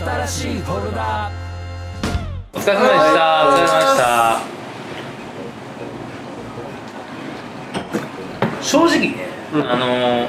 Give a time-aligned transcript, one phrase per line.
[0.00, 1.30] 新しいフォルダ
[2.54, 3.48] お疲れ様でした。
[3.48, 4.40] お疲れ様でした。
[8.62, 9.14] 正直ね、
[9.52, 10.28] あのー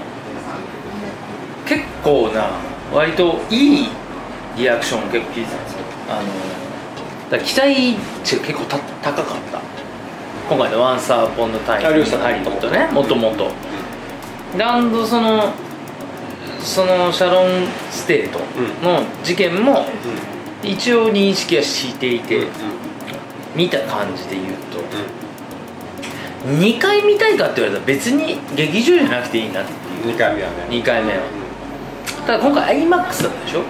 [1.66, 2.50] 結構な
[2.94, 3.88] 割といい
[4.58, 5.80] リアクションを結構聞いてたんですよ。
[6.10, 9.62] あのーだから期待値が結構た高かった。
[10.50, 13.50] 今回の「ワンサーポンのタイムハリーとねもともと。
[14.58, 15.54] ランドその
[16.60, 18.40] そのシャロン・テート
[18.84, 19.86] の事件も
[20.64, 22.48] 一応認識はしていて、
[23.56, 24.80] 見た感じで言うと、
[26.48, 29.72] 2回見たいかって言われたら別に劇場じゃなくていいなって
[30.08, 30.16] いう。
[30.16, 30.56] 2回目はね。
[30.70, 31.20] 2回目は。
[32.26, 33.64] ただ今回 IMAX だったでしょ、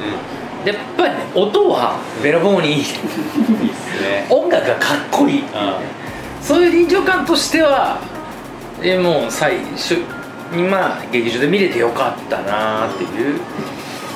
[0.65, 2.75] でやっぱりね音はべらぼうにいい。
[2.75, 2.97] いいっす
[4.01, 4.27] ね。
[4.29, 5.43] 音楽がかっこいい
[6.41, 7.99] そういう臨場感としては
[8.81, 10.05] えもう最初に
[10.69, 13.39] まあ劇場で見れてよかったなっていう、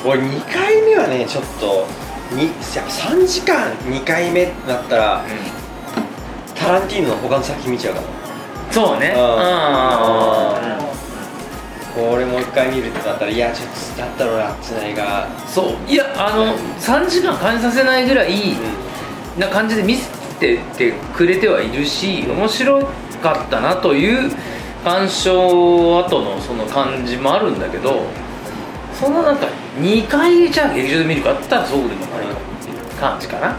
[0.04, 1.86] 俺2回目はねちょっと
[2.34, 2.52] にやっ
[2.84, 5.24] ぱ3時間2回目だったら
[6.54, 8.06] タランティーノの他の作品見ちゃうから
[8.72, 9.14] そうね。
[9.16, 9.22] うん。
[10.80, 10.86] うん
[11.96, 15.28] これもう1回見るってなったらいやちょっとだったら俺あっちの映画。
[15.46, 15.90] そう。
[15.90, 18.54] いやあの3時間感じさせないぐらい
[19.38, 22.86] な感じで見せてってくれてはいるし面白
[23.22, 24.30] かったなという
[24.86, 28.04] 鑑賞後のその感じもあるんだけど
[28.94, 29.46] その中
[29.80, 33.56] 2回じゃあ劇場で見るかって言ったらそうでもないかっていう感じかな。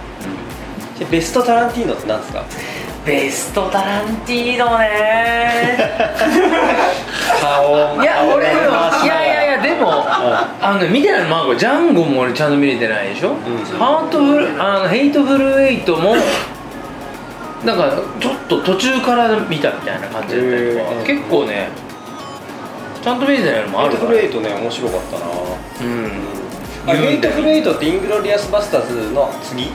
[0.97, 2.45] でベストタランティーノって何ですか？
[3.05, 5.77] ベストタランティーノね。
[7.41, 8.49] 顔いや俺い
[9.07, 13.35] やいやいやでもあのね見てないのマンゴージャンゴも俺ちゃんと見れてないでしょ、
[13.77, 16.15] ハートフルあのヘイトフルエイトも
[17.65, 21.69] なんかちょっと途中から見たみたいな感じだったりとか結構ね
[23.01, 25.25] ちゃんと見れてないのもあヘイトるからフルエイトね面白かったな。
[25.25, 26.11] うん。
[26.87, 29.69] あヘイトフルエイトってイングロリアスバスターズの次？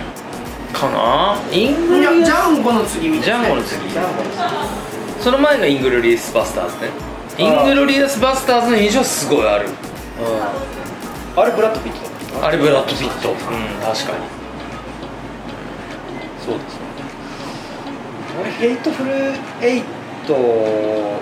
[0.72, 1.36] かな？
[1.52, 3.48] イングリアジャンゴの次みスジたいな。
[3.48, 3.80] ャンゴの次。
[5.20, 6.90] その前がイングロリアスバスターズね。
[7.38, 9.68] イングロリアスバスターズの印象はすごいある。
[11.36, 11.92] あれブラッド・ピッ
[12.32, 13.30] トだあれブラッド・ピット。
[13.30, 14.24] うん確かに。
[16.44, 16.81] そうですね
[18.40, 19.12] 俺ヘイトフル
[19.60, 19.82] エイ
[20.26, 21.20] ト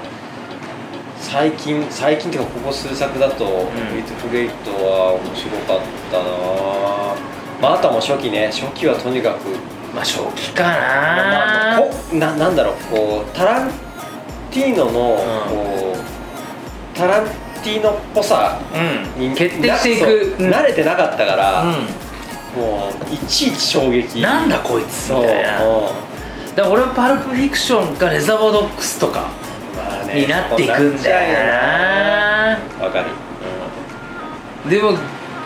[1.21, 6.25] 最近最近っていうかここ数作だと、ヘイトフルエイトは面白かったな
[7.61, 9.49] まああとはもう初期ね初期はとにかく
[9.95, 13.71] まあ初期かまあなこななんだろうこうタラン
[14.51, 17.27] ティーノの、こうタラン
[17.63, 18.61] ティーノっぽさ
[19.17, 19.31] うん。
[19.31, 24.19] に決定していなくそう慣れてなかったから、うもういちいち衝撃。
[24.19, 25.61] んなんだこいつそうみたいな
[26.57, 29.29] だから俺はパルプフィクションかレザーボードックスとか
[30.13, 32.85] になっていくんだよな。
[32.85, 33.11] わかる、
[34.69, 34.93] でも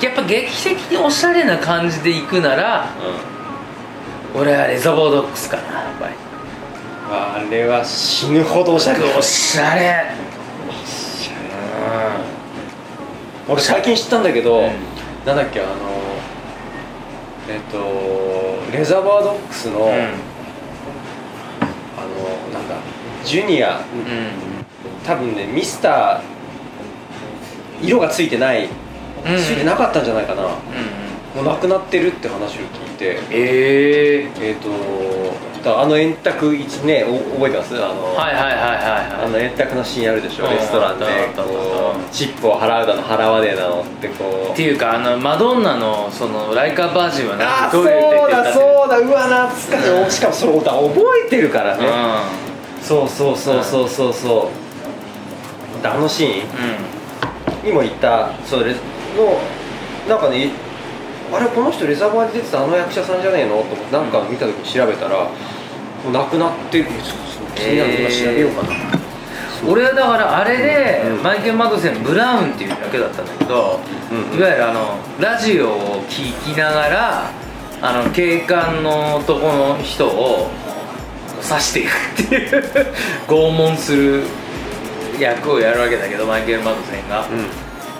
[0.00, 2.88] やっぱ劇的におしゃれな感じでいくなら
[4.34, 5.62] 俺はレザーボードックスかな。
[5.62, 6.14] やっぱり
[7.10, 9.00] あれは死ぬほどおしゃれ。
[9.16, 10.06] おしゃれ。
[13.46, 14.70] 俺最近知ったんだけど、うん。
[15.26, 15.70] なんだっけあの
[17.48, 17.76] えっと
[18.76, 20.33] レザーバードックスの、うん
[23.24, 23.78] ジュニア。
[23.78, 23.82] うん。
[25.06, 28.70] 多分ねミスター色がついてない、うん。
[29.36, 30.48] ついてなかったんじゃないかな、うん
[31.34, 33.18] もうなくなってるって話を聞いて。
[33.30, 34.68] えええっ、と
[35.64, 37.74] だあの円卓一ねお覚えてます？
[37.74, 40.44] あの、はいはいはいはいあの円卓のシーンあるでしょ？
[40.44, 40.50] うん。
[40.52, 41.06] レストランで。
[41.34, 44.52] こうチップを払うだの払わねえだのってこう。
[44.52, 47.84] っていうかあのマドンナのそのライカバージンはなんあそう
[48.30, 48.98] だそうだ。
[48.98, 50.16] うわ懐かしい。
[50.18, 51.84] しかもそれ俺覚えてるからね、
[52.84, 54.50] そうそうそうそうそうそ
[55.82, 55.86] う。
[55.86, 56.42] あのシーン？
[57.62, 57.68] うん。
[57.68, 58.78] にもいたそれの
[60.06, 60.50] なんかね
[61.32, 63.56] あれこの人レザーバーで出てたあの役者さんじゃねえの？
[63.56, 65.30] と思ってなんか見た時に調べたらも
[66.08, 66.84] う亡くなってる。
[67.54, 68.68] 気になる今調べようかな、
[69.64, 69.70] うん。
[69.70, 71.22] 俺はだからあれで、うん。
[71.22, 73.80] マイケル・マドセンブラウンっていうだけだったんだけど、
[74.12, 74.38] うん。
[74.38, 77.30] いわゆるあのラジオを聞きながら
[77.80, 80.50] あの警官の男の人を
[81.48, 81.88] 刺していく
[82.24, 82.94] っていう。
[83.28, 84.22] 拷問する
[85.18, 87.26] 役をやるわけだけどマイケル・マドセンが、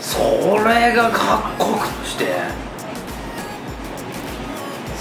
[0.00, 2.24] それがかっこよくして。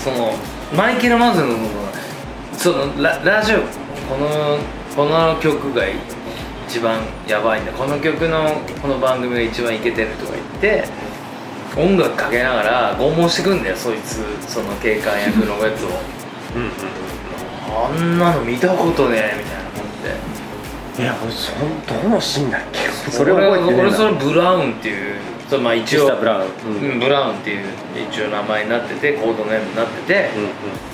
[0.03, 0.33] その
[0.75, 1.57] マイケル・マドセンの
[2.57, 3.63] そのララジオこ
[4.19, 4.59] の
[4.95, 5.83] この曲が
[6.67, 7.71] 一番やばいんだ。
[7.71, 10.87] この曲のこの番組が一番イケてるとか言って
[11.75, 15.89] 音楽かけながら拷問してくんだよそいつその警官役のやつを
[17.73, 22.79] あんなの見たことねえみたいな思っていや俺そんどのシーンだっけ？
[23.11, 23.83] そそれれ覚えてねえな。
[23.83, 25.15] 俺それブラウンっていう
[25.49, 26.45] そうまあ一応ブラウン。
[26.45, 26.91] うん。
[26.91, 27.65] うんブラウンっていう
[28.09, 30.43] 一応名前になっててコードネームになってて、うん。
[30.43, 30.49] うん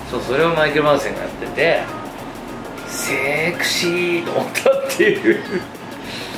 [0.09, 1.81] そうそれをマイケル・マウセンがやってて
[2.87, 5.43] セクシーと思ったっていう。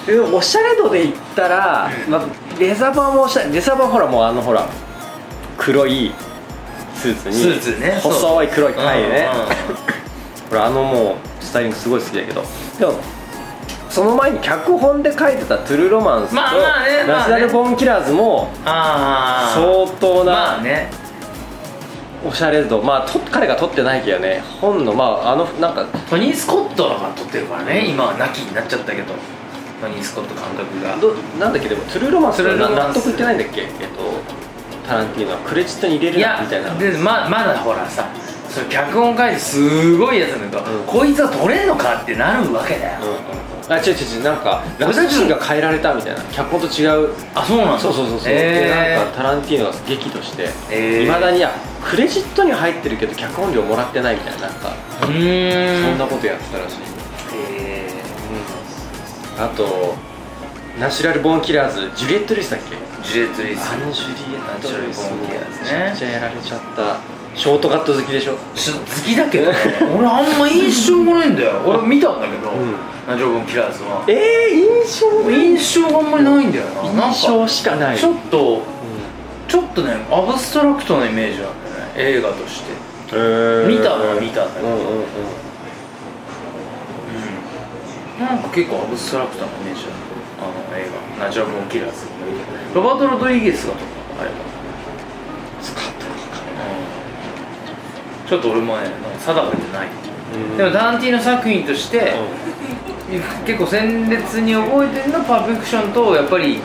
[0.06, 2.26] でもおしゃれ度で言ったら、まあ、
[2.60, 4.68] レザーバーもおしゃれレザーバーほらもうあのほら
[5.58, 6.12] 黒い
[6.96, 8.14] スーツにスーツねそう。
[8.14, 9.30] 細い黒いタイね。
[9.34, 9.91] うんうん
[10.60, 12.44] あのもうスタイリングすごい好きだけど。
[12.80, 12.94] でも
[13.90, 17.08] その前に脚本で書いてた「トゥルーロマンス」と「まあまあねまあね。
[17.08, 20.60] ナショナル・ボーン・キラーズ」も相当な
[22.26, 22.82] おしゃれ度。
[22.82, 24.44] まあと彼が撮ってないけどね。
[24.62, 27.86] 本のまああのなんかトニー・スコットが撮ってるからね。
[27.88, 29.14] 今は亡きになっちゃったけど。
[29.82, 30.96] トニー・スコット監督が。
[31.02, 31.68] どなんだっけ？
[31.68, 32.78] でも「トゥルーロマンス」トゥルーロマンス。
[32.78, 33.62] な納得いってないんだっけ？
[33.62, 33.78] えっと
[34.88, 36.70] タランティーノはクレジットに入れるみたいな。
[36.76, 38.06] でままだほらさ
[38.52, 40.60] それ脚本書いてすごいやつなんだ。
[40.60, 40.84] けど、うん。
[40.86, 43.00] こいつは撮れんのかってなるわけだよ、
[43.70, 44.24] あ違う違う違う。
[44.24, 46.22] なんかラストシーンが変えられたみたいな。
[46.34, 47.14] 脚本と違う。
[47.34, 47.80] あそうなんだ。
[47.80, 51.06] そうそうそうそう、えでなんかタランティーノが激怒してえー。
[51.06, 51.52] いま、だにいや
[51.84, 54.48] クレジットには入ってるけど脚本料もらってないみたいな。
[54.48, 54.74] なんか、
[55.04, 55.84] うーん。
[55.84, 56.76] そんなことやってたらしい、
[57.58, 57.90] え
[59.40, 59.96] あと
[60.80, 62.76] ナシュラル・ボーン・キラーズジュリエット・リスだっけ？
[62.76, 63.72] ー、ジュレット・リース。
[63.72, 64.98] アンジュリエット・リス。
[65.00, 68.34] ナシュラルボーンキラーズめちゃねくちゃやられちゃったショートカット好きでしょ？
[68.34, 68.38] 好
[69.06, 69.58] きだけどね
[69.98, 71.62] 俺あんま印象がないんだよ。
[71.66, 72.76] 俺見たんだけど、うん。
[73.08, 74.04] ナジョーボン・キラーズは。
[74.08, 74.56] えー、
[74.86, 77.08] 印象印象があんまりないんだよな。
[77.10, 77.98] 印象しかない。
[77.98, 78.62] ちょっとうん。
[79.48, 82.72] ちょっとねアブストラクトなイメージなんだよね映画として。
[83.68, 84.68] 見たのは見たんだけど。
[84.68, 84.88] うんうんうん。
[88.20, 88.26] うん。
[88.26, 89.90] なんか結構アブストラクトなイメージだ
[90.40, 90.88] あの映
[91.20, 91.26] 画。
[91.26, 91.94] ナジョーボン・キラーズ
[92.74, 93.84] ロバート・ロドリゲスがとか
[94.22, 94.36] あれば
[95.62, 95.92] 使ったうん
[98.32, 98.84] ちょっと俺もね
[99.20, 99.90] 定かじゃない。
[100.34, 100.58] うん。
[100.58, 102.14] でもタランティーノ作品として、
[103.46, 106.62] 結構鮮烈に覚えてるのはパーフェクションとやっぱり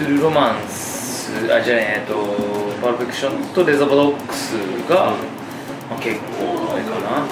[0.00, 2.16] トゥルーロマンスあじゃあねえっと
[2.82, 4.54] パーフェクションとレザーバドックス
[4.90, 5.12] が、
[5.88, 7.24] まあ、結構あれかな。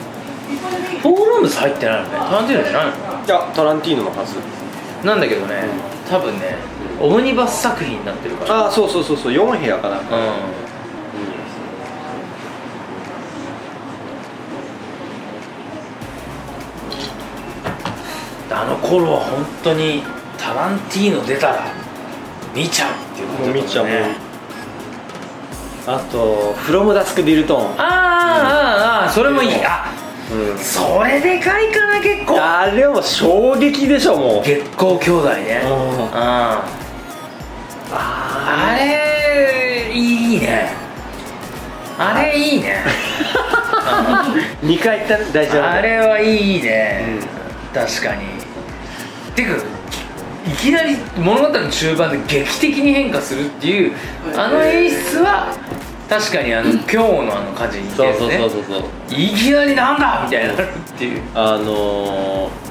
[1.03, 2.93] フォールームズ入ってないのねタランティーノじゃないの？
[3.27, 4.37] いやタランティーノのはず。
[5.05, 5.65] なんだけどね
[6.09, 6.55] 多分ね
[7.01, 8.55] オムニバス作品になってるから。
[8.67, 10.05] ああそうそうそうそう4部屋かなうん
[18.51, 20.03] あの頃は本当に
[20.39, 21.73] タランティーノ出たら
[22.55, 23.87] 見ちゃうっていうこともう見ちゃう
[25.87, 27.75] あと「フロムダスクビルトン。
[27.79, 29.65] あーあーあーそれもいい。
[29.65, 29.87] あ
[30.33, 30.59] うん。
[30.59, 32.39] それでかいかな結構。
[32.41, 34.43] あれは衝撃でしょもう。
[34.45, 35.63] 月光兄弟ね。
[35.65, 35.71] うん。
[35.71, 36.63] うんあ
[37.93, 40.73] あれいいね。
[41.99, 42.85] あれいいね。
[44.63, 47.19] 2回行ったね大事なあれはいいね、
[47.75, 48.40] 確かに
[49.45, 49.57] てか
[50.47, 53.93] いきなり物語の中盤で劇的に変化するっていう
[54.37, 55.55] あの演出は
[56.09, 58.39] 確かにあの今日のあの感じに似てそうるね。
[58.39, 61.23] そうそうそうそういきなりなんだみたいになるっていう。
[61.35, 62.71] あのー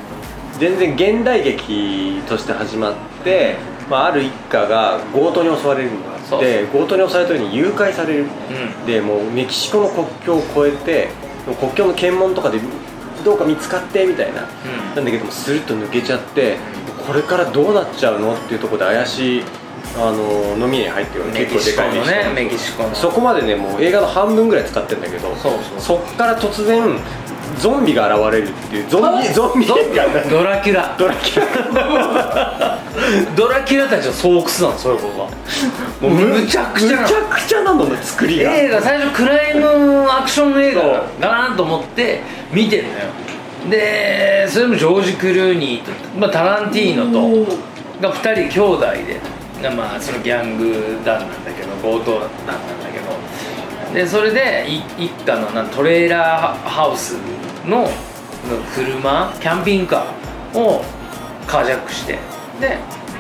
[0.60, 2.94] 全然現代劇として始まっ
[3.24, 3.56] て、
[3.89, 6.42] まあ、ある一家が強盗に襲われるんだそう。
[6.44, 8.25] で強盗に襲われた時に誘拐される。
[8.25, 8.86] うん。
[8.86, 11.07] でもうメキシコの国境を越えて
[11.56, 12.60] 国境の検問とかで
[13.24, 14.45] どうか見つかってみたいな、う
[14.94, 14.95] ん。
[14.95, 16.57] なんだけどもスルッと抜けちゃって
[17.06, 19.44] これからどうなっちゃうのっていうところで怪しい
[19.97, 22.94] あの飲み屋に入ってるメキシコのねメメキキシコの。
[22.94, 25.99] そこまでねもう映画の半分ぐらい使ってるんだけどそうそう。
[25.99, 26.99] そっから突然
[27.59, 29.75] ゾンビが現れるっていうゾンビゾンビド
[30.44, 30.95] ラキュラ。
[30.97, 32.80] ドラキュラ。
[33.35, 35.30] ドラキュラたちの巣窟なのそういうことは
[36.01, 38.54] もうむちゃくちゃむちゃくちゃなのね作りが。
[38.56, 42.95] 映画最初クライムアクション映画だなと思って見てんのよ。
[43.69, 47.57] でそれもジョージ・クルーニーと、まあ、タランティーノと
[48.01, 48.85] が2人兄弟
[49.61, 53.09] でまあそのギャング団なんだけど強盗団なんだけど。
[53.94, 57.16] でそれでい一家のトレーラーハウス
[57.69, 57.90] のの
[58.73, 60.83] 車キャンピングカーを
[61.47, 62.14] カージャックして
[62.59, 62.78] で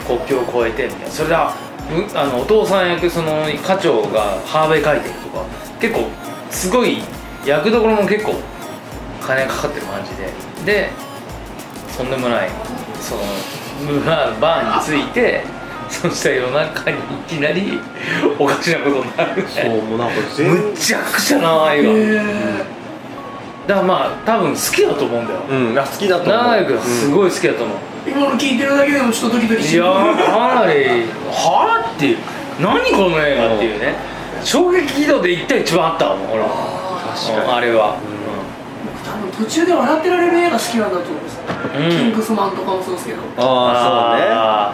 [0.07, 1.11] 国境を越えてみたいな。
[1.11, 1.55] それであ
[2.25, 5.45] のお父さん役その課長がハーベイ書いてるとか
[5.81, 6.07] 結構
[6.51, 6.99] すごい
[7.45, 8.35] 役どころも結構
[9.21, 10.29] 金かかってる感じで。
[10.65, 10.89] で
[11.97, 12.49] とんでもない
[13.01, 13.21] その
[14.05, 15.43] まあバーに着いて
[15.89, 17.79] そしたら夜中にいきなり
[18.37, 22.78] おかしなことになるそうもうなんか全むちゃくちゃな映画
[23.69, 25.39] だからまあ多分好きだと思うんだよ。
[25.47, 26.37] うんあ好きだと思う。
[26.37, 29.83] 長井君すい、ごい好きだと思う、今の聞いてるだけでもちょっとドキドキしてる。
[29.83, 32.17] いやーかなりはあっていう
[32.59, 33.93] 何この映画っていうね。
[34.43, 36.45] 衝撃度で一対一番あったもんほら。
[36.45, 37.51] 確かに。
[37.51, 37.97] あれは、
[39.05, 41.43] 多分途中で笑ってられる映画好きなんだと思うんですよ、
[41.77, 41.89] うん。
[41.89, 43.19] キングスマンとかもそうですけど。
[43.37, 44.73] ああ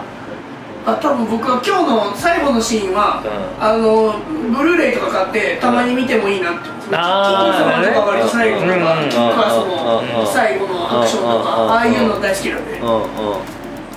[0.86, 3.28] あは多分僕は今日の最後のシーンは、う
[3.60, 4.14] あの
[4.54, 9.10] ブルーレイとか買ってたまに見てもいいなってキング様とか割と最後とか、うんうんうん。
[9.10, 13.56] キックアスの最後のアクションとか、うんああいうの大好きなんで、うんうん。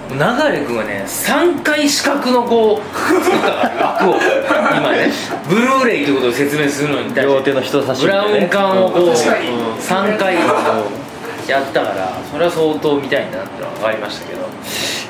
[0.09, 4.15] 流れ君がね3回四角のこう作った枠を
[4.73, 5.11] 今ね
[5.47, 8.45] ブルーレイってことを説明するのに対して両手の人差しブラ指でね。
[8.45, 9.49] ウン管をこう確かに。
[9.79, 10.35] 3回
[11.49, 14.39] やったからそれは相当見たいんだなってのは分かりましたけど。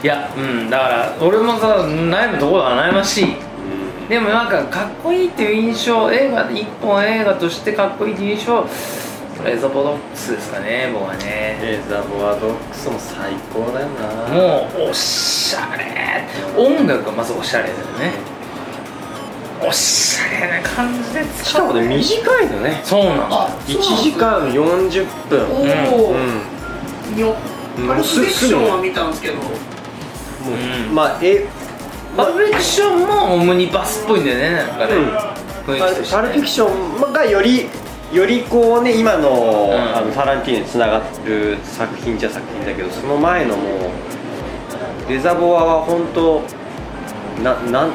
[0.01, 3.36] いやうんだから俺もさ悩むところは悩ましい。
[4.08, 8.65] でもなんかかっこいいっていう印象映画一本映画としてかっこいいっていう印象
[9.46, 16.25] レザボドックスですかね僕はねレーザーボアドックスも最高だよなもうおしゃれ
[16.58, 18.13] 音楽がまずおしゃれだよね
[19.61, 22.81] おしゃれな感じでしかもね短いのね。
[22.83, 25.45] そうなのあ1時間40分。
[25.51, 27.17] おお、うん。
[27.19, 27.35] よ
[27.77, 29.43] うんパルスフィクションは見たんですけど、もう
[30.87, 30.95] うん。
[30.95, 31.45] まあえ
[32.15, 35.79] パルフィクションもオムニバスっぽいんだよねなんかね、うん。
[35.79, 37.67] パルフィクションがより
[38.11, 39.95] よりこうね今の,、ん。
[39.95, 43.63] あのタランティーノにつながる作品じゃ作品だけどその前のも
[45.07, 46.41] うレザボアは本当
[47.43, 47.91] ななん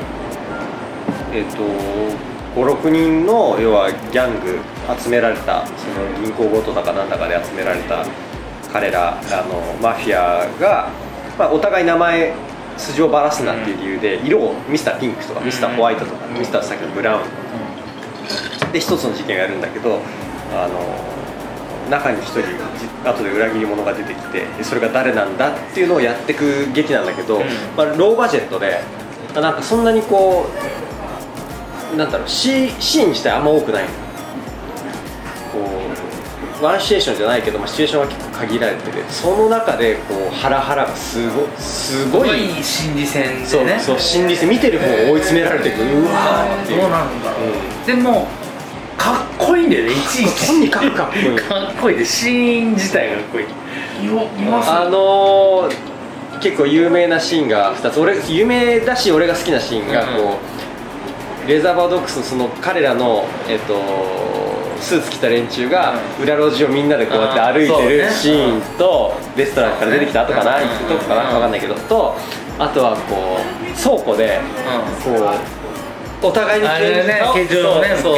[1.34, 1.62] えっ、と
[2.54, 4.60] 56人の要はギャング
[5.02, 8.06] 集められたその銀行強盗だかなんだかで集められた
[8.72, 10.88] 彼らあのマフィアが、
[11.38, 12.32] まあ、お互い名前
[12.76, 17.22] 素性をばらすなっていう理由で色をミスターピンクとかミスターホワイトとかミスターさっきのブラウン。
[18.72, 20.00] で一つの事件がやるんだけど
[20.52, 22.48] あの中に一人じ
[23.04, 27.42] 後で裏切り者が出てきてでそれが誰なんだっていうのをやっていく劇なんだけど、うん。
[27.76, 28.80] まあ、ローバジェットで
[29.34, 30.83] まあなんかそんなにこう
[31.96, 33.84] なんだろうシーシーン自体あんま多くない。
[33.84, 33.90] こ
[36.60, 42.28] うワンシチュエーションじゃないけど、まあ、シチュエーションは結構限られててその中でこうハラハラがすごすごい。
[42.28, 46.80] すごい心理戦でそうねそう心理戦見てる方を追い詰められていくうわーっていう。
[46.80, 47.30] どうなんだ。
[47.30, 47.36] ろ
[47.84, 48.26] う、でも
[48.96, 50.46] かっこいいんだよねいちいち。
[50.46, 51.38] とにかくかっこいい。
[51.38, 51.98] かっこいい。
[51.98, 54.06] でシーン自体がかっこいい。
[54.06, 54.70] よいます？
[54.70, 55.94] あのー
[56.40, 57.98] 結構有名なシーンが2つ。
[58.00, 60.53] 俺有名だし俺が好きなシーンがこう、
[61.46, 63.74] レーザーバードックスのその彼らの、えっと、
[64.80, 72.14] スーツ着た連中が裏路地をみんなでこうやって歩いてるシーンと、レストランから出てきた後かなとこかな分かんないけどと
[72.58, 74.40] あとはこう倉庫で
[75.04, 75.10] こ
[76.22, 77.96] うお互いにあれねそう形状のね。
[78.02, 78.14] そう。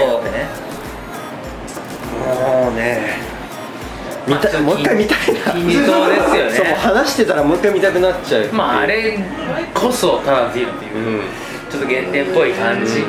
[2.26, 3.18] もうね
[4.26, 5.52] 見たもう一回見たいな。
[5.52, 6.52] 金字塔ですよね。
[6.52, 8.42] そう話してたらもう一回見たくなっちゃう。
[8.42, 8.54] っていう。
[8.54, 9.18] まああれ
[9.72, 10.98] こそタランティーノっていう、う。
[11.22, 11.22] ん
[11.70, 13.04] ちょっと原点っぽい感じ。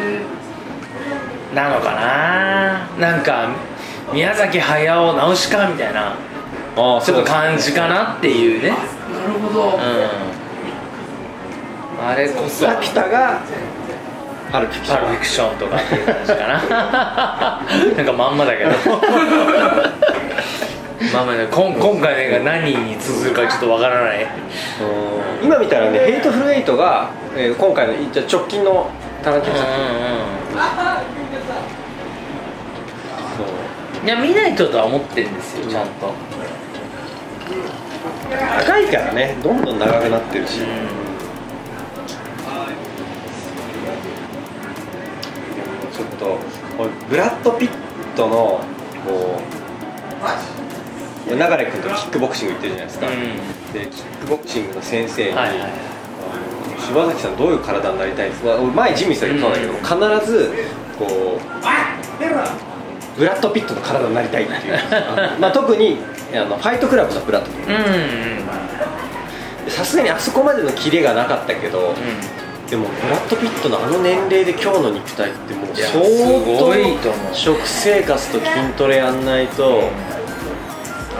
[1.53, 2.87] なのかな？
[2.99, 3.49] なんか
[4.13, 6.13] 宮崎駿直しかみたいな
[6.75, 8.69] ああちょっと感じかなっていうね。
[8.69, 9.77] なるほど、う
[12.03, 12.05] ん。
[12.05, 12.65] あれこそ。
[12.65, 13.41] ラピュタが
[14.51, 14.97] パルフィクション。
[14.97, 17.63] パルフィクションとかっていう感じかな。
[17.97, 18.71] なんかまんまだけど
[21.13, 24.23] まあまあねこん今回が何に通ずるかちょっとわからない。
[24.23, 24.27] う
[25.43, 25.45] ん。
[25.45, 28.89] 今見たらねヘイトフルエイトが、えー今回のじゃあ直近の
[29.23, 29.83] タランティーノ作品
[33.37, 33.43] そ
[34.03, 34.05] う。
[34.05, 36.13] いや見ないととは思ってるんですよちゃんと、
[38.65, 46.39] 長いからねどんどん長くなってるし、ちょっと
[47.09, 47.69] ブラッド・ピッ
[48.15, 48.61] トの
[49.05, 50.66] こう
[51.35, 53.73] 流君とキックボクシング行ってるじゃないですか、うん。
[53.73, 55.69] でキックボクシングの先生に、はいはい
[56.79, 58.55] 柴崎さんどういう体になりたいですか？
[58.55, 60.53] 俺前ジミーさん言ったんだけど、必ず
[60.97, 61.41] こう
[63.17, 64.73] ブラッド・ピットの体になりたいっていう。
[65.39, 65.97] まあ特に
[66.33, 67.75] あのファイトクラブのブラッド・ピットうん
[69.65, 69.71] うん。
[69.71, 71.93] さすがにあそこまでのキレがなかったけど、
[72.69, 75.99] でもブラッド・ピットのあの年齢で今日の肉体ってもう相す
[76.63, 79.89] ごいと当食生活と筋トレやんないと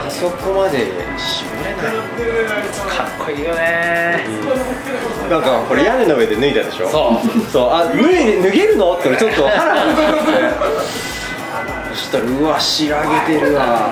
[0.08, 0.88] あそこまで
[1.18, 1.84] 絞れない、
[2.88, 4.24] かっこいいよね。
[5.30, 6.88] なんかこれ屋根の上で脱いだでしょ？
[6.88, 7.42] そう。
[7.52, 7.70] そう。
[7.70, 8.94] あ脱いで脱げるの？
[8.96, 9.94] って俺ちょっとハラハラ
[11.94, 12.96] してそしたらうわ仕上
[13.28, 13.92] げてるわ。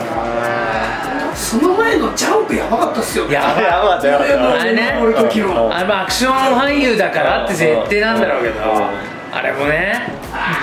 [1.36, 3.34] その前のジャンプやばかったっすよね。
[3.34, 3.64] やばい。
[3.66, 5.00] やばかったやばかったあれね。
[5.04, 8.56] 俺時のあれもアクション俳優だからって設定なんだろうけど。
[8.56, 8.64] う。
[8.64, 10.14] んあれもね。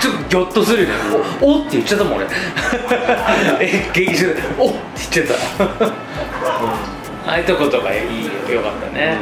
[0.01, 0.95] ちょっとギョッとするよね。
[1.39, 2.25] おおって言っちゃったもん俺。
[3.61, 4.79] え劇中でおって
[5.11, 5.85] 言っちゃった。
[5.85, 9.17] ああいうとことかいいよかったね、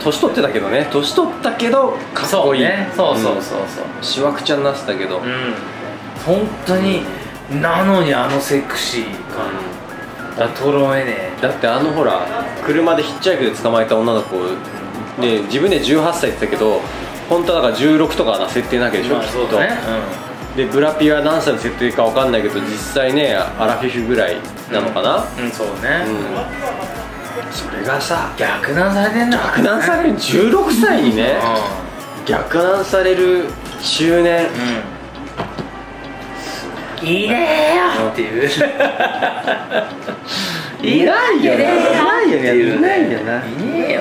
[0.00, 0.86] 年取ってたけどね。
[0.88, 2.62] 年取ったけどかっこいい。
[2.62, 2.88] そうね。
[2.96, 4.04] そうそうそうそう。
[4.04, 5.54] しわくちゃになってたけど、うん、
[6.24, 7.02] 本当に
[7.50, 9.76] なのにあのセクシー感。
[10.36, 12.26] 衰えねだってあのほら
[12.62, 14.36] 車でヒッチハイクで捕まえた女の子
[15.20, 16.80] で自分で18歳って言ってたけど
[17.28, 19.38] 本当はだから16とかな設定なわけでしょ、まあきっと。
[19.38, 19.76] そうだね
[20.56, 24.36] でブラピは何歳の設定か分かんないけど実際ねアラフィフぐらい
[24.72, 26.06] なのかな、うん、うん、そうね、
[27.50, 31.36] それがさ逆難されてんだ逆難される16歳にね
[32.26, 33.44] 逆難される
[33.82, 34.46] 中年。
[34.46, 34.48] う
[37.04, 37.08] ん。
[37.08, 38.48] いいねーよっていう。
[40.82, 41.60] いないよな。
[41.62, 42.56] いないよね。
[42.58, 43.36] いないよな。
[43.36, 44.00] いねえよ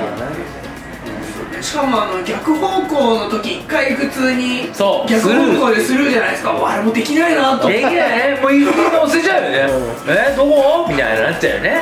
[1.65, 5.09] しかもあの逆方向の時一回普通にそう。
[5.09, 6.55] 逆方向でするじゃないですか。
[6.63, 7.67] あれもできないなと。
[7.67, 9.67] できないねもう一気に乗せちゃうよね、
[10.07, 10.85] えどこ？
[10.87, 11.81] みたいになっちゃうよね、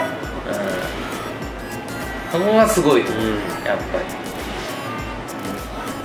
[2.33, 3.11] うん、そこがすごいと。
[3.11, 3.31] 思う、うん。
[3.33, 4.23] やっぱり。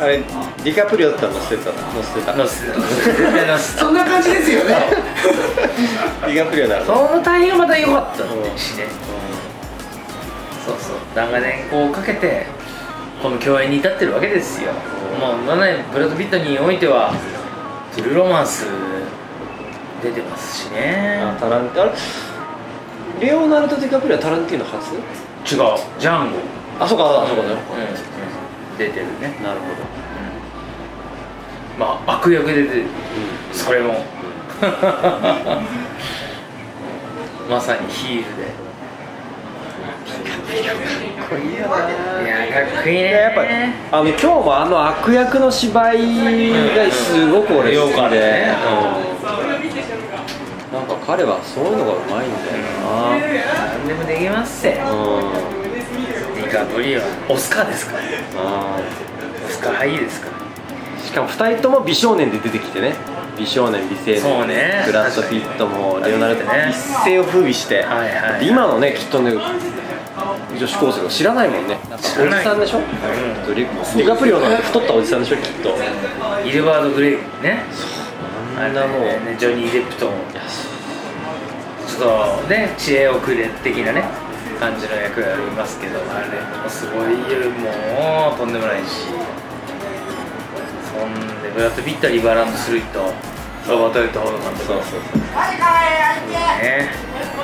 [0.01, 2.35] あれディカプリオだったら乗せてた乗せてた。
[2.35, 4.75] 乗せて絶対乗せて そんな感じですよね。
[6.27, 8.19] ディカプリオならそのタイミングがまた良かった
[8.59, 8.87] しね、
[10.67, 10.97] そうそう。
[11.15, 12.47] 長年こうかけて
[13.23, 14.73] この共演に至ってるわけですよ、
[15.21, 17.13] もう7年ブラッド・ピットにおいては
[17.95, 18.67] トゥルーロマンス
[20.03, 21.21] 出てますしね。
[21.25, 21.85] あタランあ
[23.21, 23.27] れ？
[23.27, 24.95] レオナルド・ディカプリオはタランティーノ初？
[24.95, 25.01] 違う。
[25.99, 26.39] ジャンゴ。
[26.79, 29.37] あそうかあそうかね、うん出てるね。
[29.43, 29.67] なるほ
[31.77, 32.85] まあ悪役で出てる
[33.53, 34.05] それも。
[37.51, 38.68] まさにヒールで
[39.89, 41.77] どいいよな。
[42.23, 43.35] いやかっこいいねややっ
[43.91, 48.57] ぱあの今日もあの悪役の芝居がすごく俺好きで、ね。
[50.73, 50.79] うん。
[50.79, 52.59] なんか彼はそういうのがうまいんだよ
[53.81, 55.33] 何でもできますせなうん
[56.35, 58.03] ディカプリオはオスカーですから。
[58.37, 58.79] あ
[59.47, 60.29] オスカー俳優ですか
[61.03, 62.95] しかも2人とも美少年で出てきてね。
[63.39, 64.83] 美少年美青年そうね。
[64.85, 66.77] ブラッド・ピットもレオナルドね一
[67.09, 68.41] 世を風靡して、はいはい。
[68.41, 69.33] で今のねきっとね
[70.59, 71.79] 女子高生が知らないもんね。
[71.93, 72.03] おじ
[72.43, 72.83] さんでしょ、ん。
[73.55, 75.77] ディカプリオの太ったおじさんでしょきっと。
[76.45, 77.65] イルバード・グレイね。
[78.59, 82.07] あんなもう、ねジョニー・デップとちょ
[82.41, 84.03] っとね知恵遅れ的なね
[84.59, 86.27] 感じの役がありますけどあれ
[86.63, 89.07] もすごいもうとんでもないし。
[90.99, 92.99] そんでブラッド・ピットはリバーランド・スルイと
[93.69, 94.65] ロバート・エルト・ホード監督。
[94.65, 95.21] そうそうそう。
[96.61, 96.91] ね。
[97.37, 97.38] 美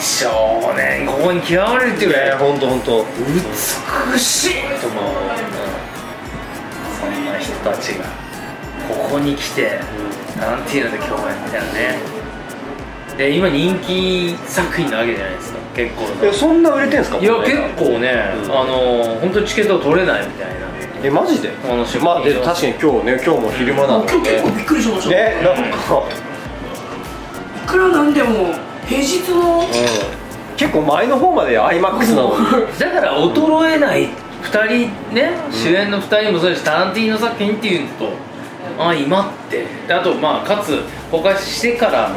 [0.00, 2.38] 少年ここに極まれるっていうぐらい。
[2.38, 3.04] 本当本当
[4.12, 5.04] 美しいと思う、
[7.00, 8.04] そんな人たちが
[8.88, 9.80] ここに来て、
[10.38, 11.98] なんていうので共演みたいなね。
[13.16, 16.02] で今人気作品なわけじゃないですか結構。
[16.24, 17.18] えそんな売れてんすか？
[17.18, 18.52] いや結構ね、うん。
[18.52, 20.68] あの本当にチケット取れないみたいな。
[21.02, 21.50] えマジで？
[21.64, 25.10] あの出まあで確かに今日ね今日も昼間なの今日結構びでっくりしました。
[25.10, 26.02] ねなんか。
[27.64, 28.54] いくらなんでも
[28.88, 29.60] 平日の？
[29.60, 29.66] うん。
[30.56, 32.66] 結構前の方まで IMAX なのに。
[32.78, 34.08] だから衰えない。
[34.42, 38.08] 2人ね、主演の2人もそうですしタランティーノ作品っていうのと
[38.78, 39.66] あ今って。
[39.86, 42.14] であとまあかつ公開してからの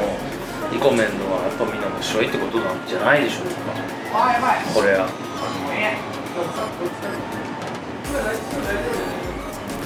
[0.72, 1.04] リコメンド
[1.34, 3.82] はやっぱみんな面白いってことなんじゃないでしょうか。
[4.74, 5.08] これは。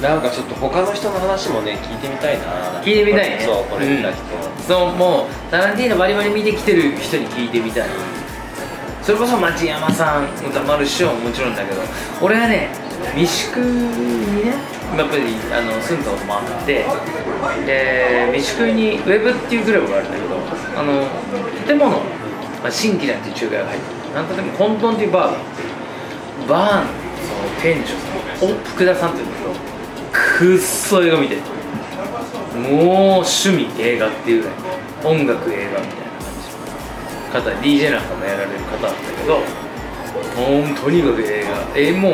[0.02, 2.44] なんかちょっと他の人の話もね聞いてみたいな。
[2.84, 3.40] 聞いてみたいね。
[3.44, 7.90] そうこれ見た人、そうもうタランティーノバリバリ見てきてる人に聞いてみたい。
[9.06, 11.82] それこそ町山さん歌丸師匠ももちろんだけど
[12.20, 12.70] 俺はね
[13.14, 14.52] 三宿にね
[14.98, 15.22] やっぱり
[15.54, 16.84] あの住んだこともあって
[17.68, 20.36] で三宿にウェブっていうクラブがあるんだけど
[20.76, 21.06] あの
[21.68, 22.00] 建物、ま
[22.66, 25.38] あ、新規なんていう中華が入ってなんとでも混沌っていうバーが
[26.48, 26.90] バーの
[27.22, 27.90] その店長
[28.40, 29.54] さんお福田さんっていうんだけど
[30.40, 31.42] くっそ映画見てる
[32.56, 34.58] もう趣味映画っていうぐらい
[35.04, 36.50] 音楽映画みたいな感じ。
[37.34, 41.50] の方 DJ なんかもやられる方なんだけどもうとにかく映画。
[41.76, 42.14] えもう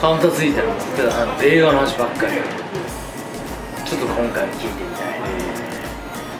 [0.00, 2.32] カウンターついたら福田さんの映画の話ばっかり
[3.84, 5.20] ちょっと今回聞いてみたい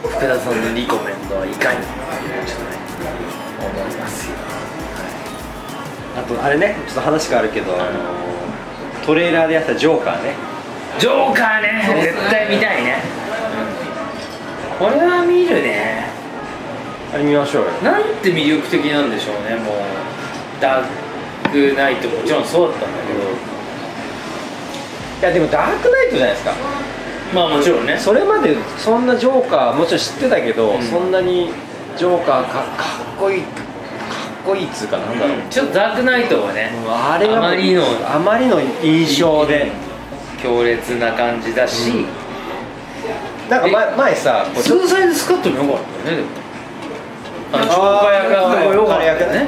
[0.02, 2.82] 福田さんのリコメンドはいかにちょっとね。
[3.62, 4.36] 思いますよ。
[6.16, 8.00] あとあれねちょっと話があるけど、あの
[9.06, 10.34] トレーラーでやったジョーカーね。
[10.98, 12.00] ジョーカーね。
[12.02, 13.02] 絶対見たいね、
[14.78, 16.06] これは見るね。
[17.14, 17.70] あれ見ましょうよ。
[17.82, 19.56] なんて魅力的なんでしょうね。
[19.56, 19.74] もう
[20.60, 20.84] ダー
[21.50, 23.20] クナイトもちろんそうだったんだけど。
[25.20, 26.52] いやでもダークナイトじゃないですか。
[27.34, 27.98] まあもちろんね。
[27.98, 30.82] それまでそんなジョーカーもちろん知ってたけど、うん。
[30.82, 31.50] そんなに
[31.96, 33.52] ジョーカーかかっこいいかっ
[34.44, 39.70] こいいっつうかなんだろう、ちょっとダークナイトはねもうあれがあまりのあまりの印象で、
[40.42, 42.06] 強烈な感じだし、うん。
[43.48, 46.24] なんか前前さスーサイドスカットもよかったよね
[47.52, 47.72] あの超
[48.72, 49.46] よかったね。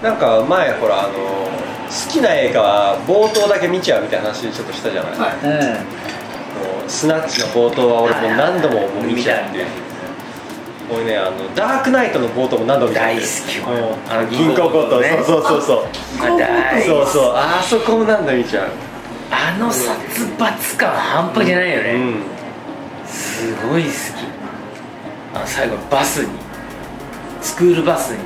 [0.00, 0.04] うん。
[0.04, 1.12] なんか前ほらあの
[2.10, 5.32] きな映画は冒頭だけ見ちゃうみたいな話ちょっとしたじゃない、はい。
[5.86, 6.02] うん
[6.88, 9.66] スナッチの冒頭は俺もう何度も見ちゃうっていう
[10.94, 15.22] 俺ねあのダークナイトの冒頭も何度も見ちゃう大好きもうあの銀行強盗ね。
[15.24, 15.86] そうそうそうそう。
[16.86, 17.32] そうそう。
[17.34, 18.68] あそこも何度も見ちゃう。
[19.30, 19.90] あの殺
[20.38, 22.22] 伐感半端じゃないよね、うん。
[23.06, 23.94] すごい好き。
[25.34, 26.30] あの最後のバスに。
[27.40, 28.18] スクールバスに。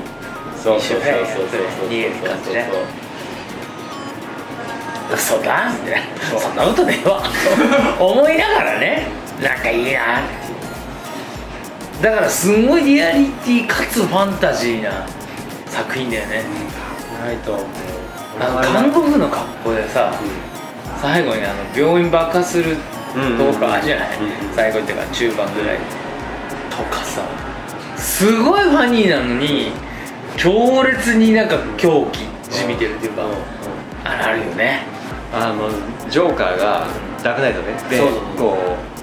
[0.63, 1.89] そうそうそうそうそう。
[1.89, 2.69] 逃げる感じね。
[5.17, 6.41] そうだみたいな。
[6.41, 7.23] そんなことねえわ。
[8.01, 9.07] 思いながらね。
[9.41, 10.19] なんかいいな。
[10.19, 10.46] って
[12.03, 15.07] だからすんごいリアリティかつファンタジーな
[15.67, 16.45] 作品だよね。
[17.23, 17.67] ないと思う
[18.39, 20.13] あの看護婦の格好でさ
[21.01, 22.81] 最後にあの病院爆破すると
[23.59, 24.27] こあるじゃない、うん。
[24.27, 25.79] うん最後っていうか中盤ぐらい。
[26.71, 27.23] とかさ。
[27.97, 29.73] すごいファニーなのに
[30.37, 33.23] 強烈になんか狂気じみてるっていうか、
[34.05, 34.83] あれあるよね。
[35.33, 35.71] あの
[36.11, 36.87] ジョーカーが
[37.23, 37.73] ダークナイトね。
[37.91, 37.99] で
[38.39, 38.96] こう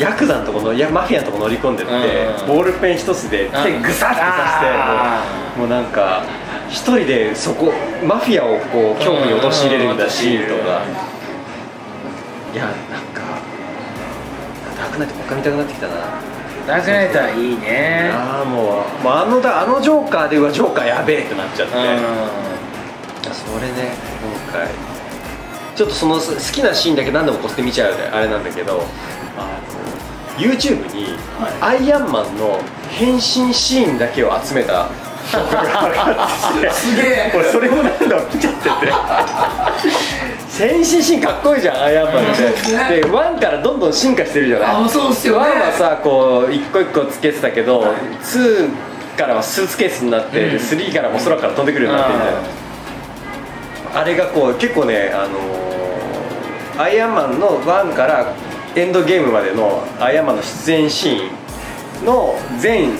[0.00, 2.46] ヤクザのとこのいやマフィアのとこ乗り込んでって、うん。
[2.48, 3.82] ボールペン一つで手うん。
[3.82, 5.22] グサッてあ
[5.54, 6.24] 刺してもうもうなんか
[6.70, 7.70] 一人でそこ
[8.02, 10.82] マフィアをこう恐怖に陥れるみたいなシーンとか。
[12.52, 12.74] いやなん
[13.14, 13.20] か
[14.76, 15.94] ダークナイトもう一回見たくなってきたな。
[16.66, 18.10] ダークナイトはいいね。
[18.12, 23.34] ああもうもうあのだあのジョーカーでうわジョーカーやべえってなっちゃって、うん。
[23.34, 23.92] それね
[24.48, 24.66] 今回。
[25.76, 26.20] ちょっとその好
[26.52, 28.84] きなシーンだけ何でもこすって見ちゃうであれなんだけど
[30.40, 31.06] YouTube に
[31.60, 34.88] アイアンマンの変身シーンだけを集めた
[35.32, 37.32] 動画があって すげえ。
[37.34, 38.92] 俺それも何度も見ちゃってて。
[40.58, 42.42] 変身シーンかっこいいじゃんアイアンマンって。
[42.42, 42.88] ですね。
[42.88, 44.68] で1からどんどん進化してるじゃない。
[44.84, 45.46] あそうっすよね。
[45.46, 48.68] 1はさこう一個一個つけてたけど、2
[49.16, 50.56] からはスーツケースになって、うん。
[50.56, 52.32] 3からも空から飛んでくるようになってみたい
[53.94, 54.00] な。
[54.00, 55.70] あれがこう結構ね、あのー
[56.78, 58.32] アイアンマンの1から
[58.76, 62.92] エンドゲームまでのアイアンマンの出演シーンの全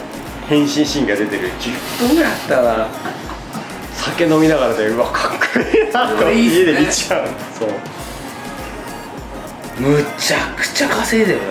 [0.48, 2.88] 変身シーンが出てる10分ぐらいあったな。
[3.94, 6.30] 酒飲みながらでうわかっこいいなと。
[6.32, 7.28] 家で見ちゃう。
[7.58, 7.68] そう。
[9.80, 11.44] むちゃくちゃ稼いでるよ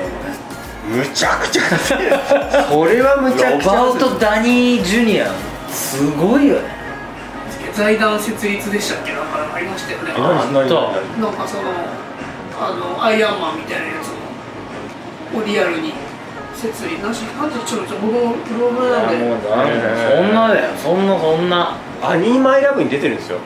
[0.92, 2.18] むちゃくちゃ稼いでる。
[2.70, 5.28] それはむちゃロくちゃバート・ダニー・ジュニア。
[5.72, 6.62] すごいよね。
[7.74, 9.14] 財団設立でしたっけ？
[9.14, 10.12] なんかありましたよね。
[10.18, 11.22] 何何何？
[11.22, 11.64] なんかその
[12.60, 14.10] あのアイアンマンみたいなやつ
[15.36, 15.94] をリアルに。
[16.60, 21.78] 設立なしなんてちょっと僕もブログなんでもうなへーそんなだよそんなそんな。
[22.04, 23.38] アニーマイラブに出てるんですよ。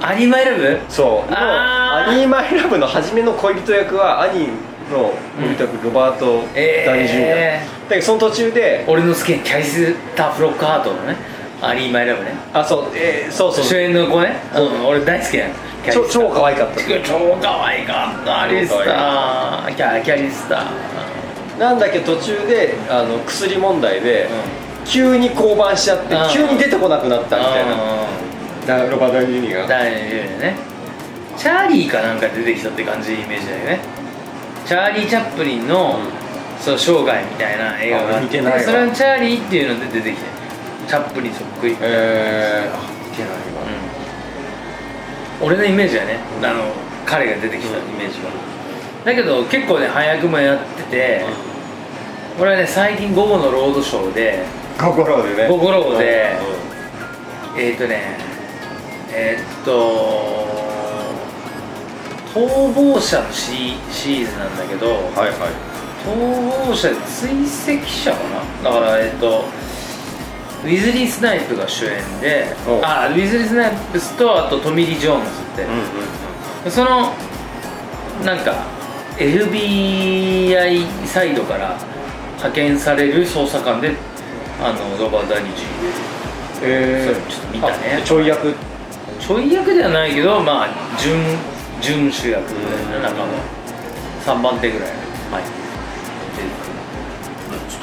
[0.00, 0.80] アニマイラブ？
[0.88, 1.32] そう。
[1.34, 4.46] あーアニーマイラブの初めの恋人役は兄
[4.90, 11.16] の恋人役、ロバート・ダニー・ジュニア、えだけどその途中で俺の好きなキャリスタ・フロックハートのね
[11.62, 12.34] アニマイラブね。
[12.52, 12.84] あそう。
[12.94, 13.64] えーそうそう。
[13.64, 14.36] 主演の子ね。
[14.54, 14.58] う。
[14.60, 16.80] ん俺大好きなのキャリスタ超超可愛かった。
[16.80, 19.76] 超可愛かったアリスター。
[19.76, 21.58] キャキャリスター。
[21.60, 24.28] なんだけど途中であの薬問題で、
[24.84, 26.30] 急に降板しちゃってうん。
[26.30, 27.76] 急に出てこなくなったみたいな。
[28.66, 29.66] だロバート・ダニー・が。
[29.66, 30.56] ダニエルね
[31.36, 33.80] チャーリーかなんか出てきたって感じイメージだよね。
[34.66, 35.98] チャーリー・チャップリンの、
[36.60, 38.60] そう生涯みたいな映画があってあ見てないわ。
[38.60, 40.41] それはチャーリーっていうので出てきて
[40.92, 43.36] チャップリンそっくり、えー、あ見てないわ。
[45.40, 46.70] うん俺のイメージはねあの
[47.06, 48.30] 彼が出てきたイメージは、
[49.02, 51.24] だけど結構ね早くもやってて、
[52.38, 54.44] 俺はね最近午後のロードショーで
[54.78, 55.48] 心でね。
[55.48, 56.36] ゴゴローで
[57.54, 57.60] うん。
[57.62, 58.18] えっ、ー、とね
[59.12, 60.46] えーっと
[62.38, 65.38] 逃亡者のシシリーズなんだけど、はいはい。
[66.04, 68.18] 逃亡者で追跡者か
[68.62, 68.70] な？
[68.70, 69.46] だからえっ、と
[70.64, 75.68] ウェズリー・スナイプが主演であウェズリー・スナイプスとあとトミー・リー・ジョーンズって、う。
[75.68, 77.12] んうんでその
[78.24, 78.54] なんか
[79.16, 81.76] FBI サイドから
[82.36, 83.96] 派遣される捜査官で
[84.60, 85.66] あのロバート・ダウニー・ Jr、
[86.60, 87.98] それちょっと見たね。
[88.00, 88.48] あちょい役？
[88.50, 88.52] ア
[89.20, 91.20] ちょい役ではないけどまあ準
[91.80, 93.26] 準主役ぐらいの中の
[94.24, 94.88] 3番手ぐらい。
[95.32, 95.61] はい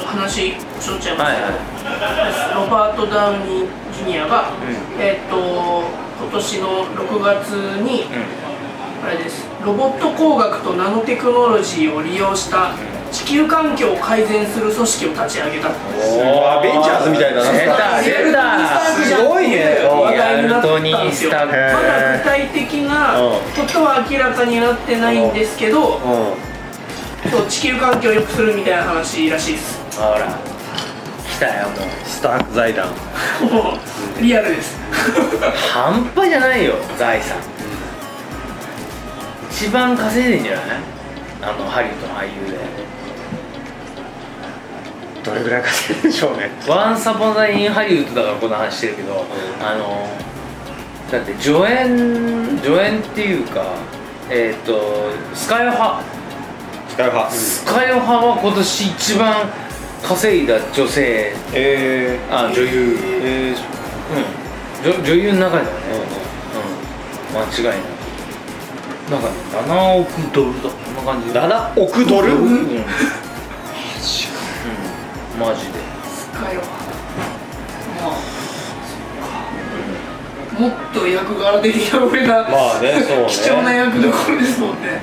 [0.09, 1.35] 話しょっちゃいます。
[1.35, 2.55] けど、はいはい。
[2.55, 4.53] ロバート・ダウニー・ジュニアが、う
[4.99, 5.83] えっ、と
[6.21, 7.49] 今年の6月
[7.81, 9.07] に、うん。
[9.07, 9.47] あれです。
[9.65, 12.71] ロボット工学とナノテクノロジーを利用した
[13.11, 15.69] 地球環境を改善する組織を立ち上げた。
[15.69, 17.43] おアベンジャーズみたいな。
[17.43, 17.51] な
[18.01, 18.79] 出た。
[18.93, 19.79] すごいね。
[19.85, 23.31] 話題になったまだ具体的なうん。
[23.31, 23.39] こ
[23.71, 25.99] とは明らかになってないんですけどう
[27.29, 30.37] そう地球環境を良くするみたいな話らしいですほら。
[31.29, 31.77] 来たよもう。
[31.77, 32.87] んスターク財団。
[34.21, 34.77] リアルです。
[35.73, 37.37] 半端じゃないよ財産。
[39.51, 40.65] 一番稼いでんじゃない？
[41.41, 42.59] あのハリウッドの俳優で。
[45.23, 46.49] どれぐらい稼いでんでしょうね。
[46.67, 49.25] ワンサポザインハリウッドだからこんな話してるけど、
[49.61, 50.07] あの
[51.11, 53.63] だって助演助演っていうか
[54.29, 56.01] えっ、とスカイオハ。
[56.89, 59.49] 使う派スカイオハは今年一番
[60.03, 61.33] 稼いだ女性。
[61.53, 62.67] えあ女優。
[62.67, 63.57] ー、えー、
[64.85, 64.91] うん。
[64.91, 65.71] 女女優の中ではね。
[67.33, 67.41] ううん。
[67.41, 67.99] 間違いない。
[69.09, 71.29] なんか7億ドルだこんな感じ。
[71.29, 72.85] ん、7億ドル、うん、うん、
[75.39, 75.79] マジで。
[76.05, 76.63] スカイは
[77.99, 78.39] まあ
[80.59, 83.27] もっと役柄的な上が、まあねそうね。
[83.29, 85.01] 貴重な役どころですもんね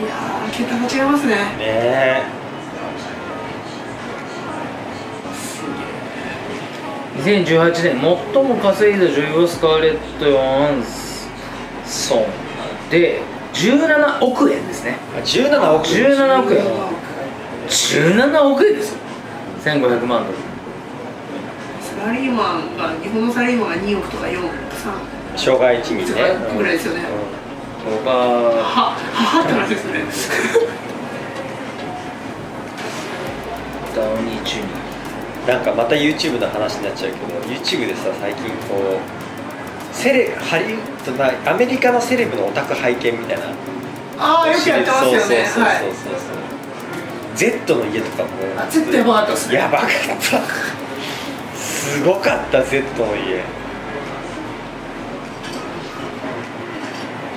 [0.00, 1.34] いやー桁が違いますね。
[1.34, 2.22] ねえ。
[7.18, 10.82] 2018年最も稼いだ女優はスカーレット・ヨハン
[11.86, 12.24] ソン
[12.90, 13.20] で
[13.52, 14.96] 17億円ですね。
[15.14, 16.64] あ17億17億円。
[17.68, 18.98] 17億円ですよ。
[19.64, 20.38] 1500万ドル。
[21.82, 26.22] サラリーマンが日本のサラリーマンが2億とか4 3障害賃金ね。
[26.56, 27.02] ぐらいですよね
[27.84, 29.94] 他ははって話ですね。
[33.94, 34.68] ダウニー・ジュニ
[35.46, 39.00] なんかまた YouTube の話になっちゃうけど YouTube でさ最近こう
[39.94, 43.46] セレハリウッドなアメリカのセレブのオタク拝見みたいな。
[44.18, 45.18] ああよくやってますよね。
[45.20, 46.14] そうそうそうはいそうそう、
[47.34, 48.28] Z の家とかも。
[48.58, 49.54] あ絶対やばかったですね。
[49.56, 50.70] やばかった。
[51.56, 53.42] すごかった Z の家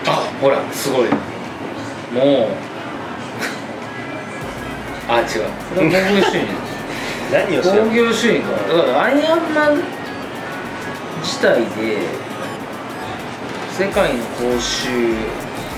[0.06, 1.08] あほらすごい。
[1.08, 1.14] もう。
[5.08, 5.28] あ違う。
[5.74, 6.48] これは興行収入。
[7.32, 9.82] 何をし興行収入かだからアイアンマン
[11.22, 11.98] 自体で
[13.72, 15.16] 世界の報酬。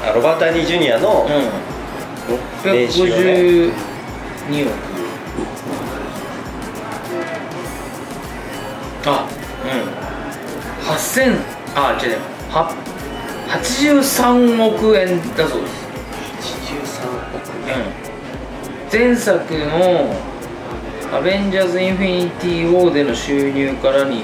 [0.04, 2.72] あロバート・アニー・ジュニアの、うん。
[2.74, 4.74] 年収をね652億。
[9.06, 9.28] あ
[9.64, 10.90] うん。
[10.92, 11.38] 8000
[11.76, 12.18] あ違う違う
[12.50, 12.95] は
[13.48, 15.86] 83億円だそうです。
[16.62, 19.10] 83億うん。
[19.10, 20.16] 前作の
[21.14, 24.24] 「アベンジャーズ・インフィニティ・ウォー」での収入からに、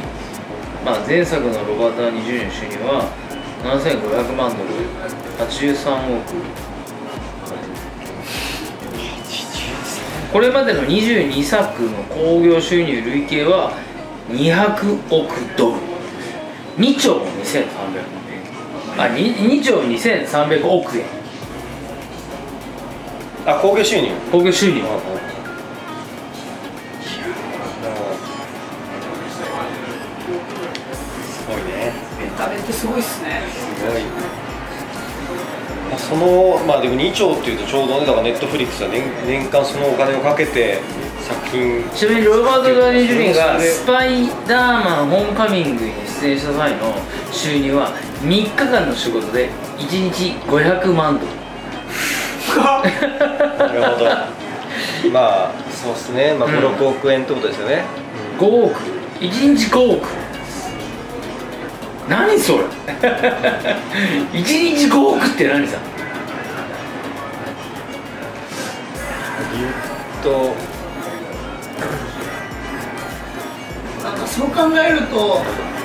[0.86, 3.06] まあ、前作のロバート・アニー・ジュニアの収入は
[3.64, 4.70] 7500万ドル。
[5.48, 6.34] 83億。
[10.34, 13.74] これまでの22作の興行収入累計は
[14.30, 15.74] 200億ドル。
[16.78, 17.92] 2兆2300万。
[17.98, 18.21] 円
[19.02, 21.06] あ 2, 2兆2300億円。
[23.48, 24.12] あ興行収入。
[24.32, 24.82] 興行収入。
[24.82, 24.84] す
[31.48, 31.94] ごいね。
[32.22, 33.42] エンタメってすごいっすね。
[33.50, 34.04] すごい。
[35.90, 40.80] まあそのまあでも2兆っていうとちょうどねだからネットフリックスは年年間そのお金をかけて
[41.28, 41.84] 作品。
[41.90, 46.94] ちなみにロバート・ダニー・ジュリーがスパイダーマン・ホームカミングに出演した際の
[47.32, 47.90] 収入は
[48.24, 51.32] 3日間の仕事で1日500万ドル。
[52.58, 52.82] な
[53.74, 54.06] るほど。
[55.12, 56.56] まあそうですね、まあ、うん。
[56.56, 57.84] 56億円ってことですよね、
[58.38, 58.80] 5億。
[59.20, 60.08] 1日5億。
[62.10, 62.66] 何それ。
[64.34, 65.78] 1日5億って何さ。
[69.54, 69.72] リュッ
[70.24, 70.54] と。
[74.04, 75.42] なんかそう考えると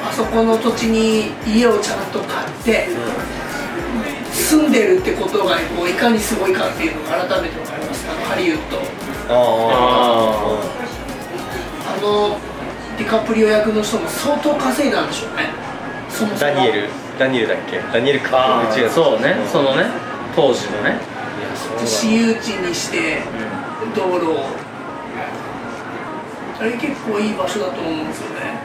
[0.09, 2.88] あそこの土地に家をちゃんと買って
[4.33, 8.07] 住んでるってことがこういかにすごいかっていうのが改めて分かります。
[8.09, 8.79] あのハリウッド。
[9.29, 9.35] ああ
[11.99, 12.38] あの
[12.99, 15.51] ディカプリオ役の人も相当稼いだんでしょうね。
[16.09, 16.53] そもそも。
[16.53, 16.88] ダニエル。
[17.19, 17.81] ダニエルだっけ？
[17.92, 18.90] ダニエルかあ違う。
[18.90, 19.37] そうね。
[19.51, 19.87] そのね。
[20.37, 21.01] 当時のね、
[21.79, 23.23] 私有地にして
[23.95, 24.47] 道路を。
[26.61, 28.56] あれ結構いい場所だと思うんですよね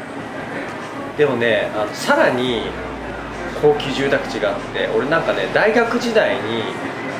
[1.17, 2.62] でもねあのさらに
[3.62, 6.63] 高級住宅地があって俺なんかね大学時代に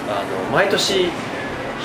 [0.10, 1.10] あの毎年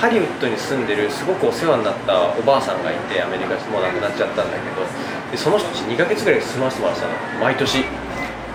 [0.00, 4.82] ハリウッドに住んでるすごくお世話になったおばあさんがいてアメリカもう亡くなっちゃったんだけど
[5.30, 7.84] でその人2ヶ月ぐらい住ませてもらってたの毎年。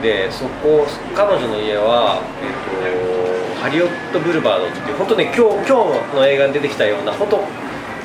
[0.01, 7.45] でそこ彼女の家は、えっとハリウッドブルバードって言って本当ね今日今日の映画に出てきたような本当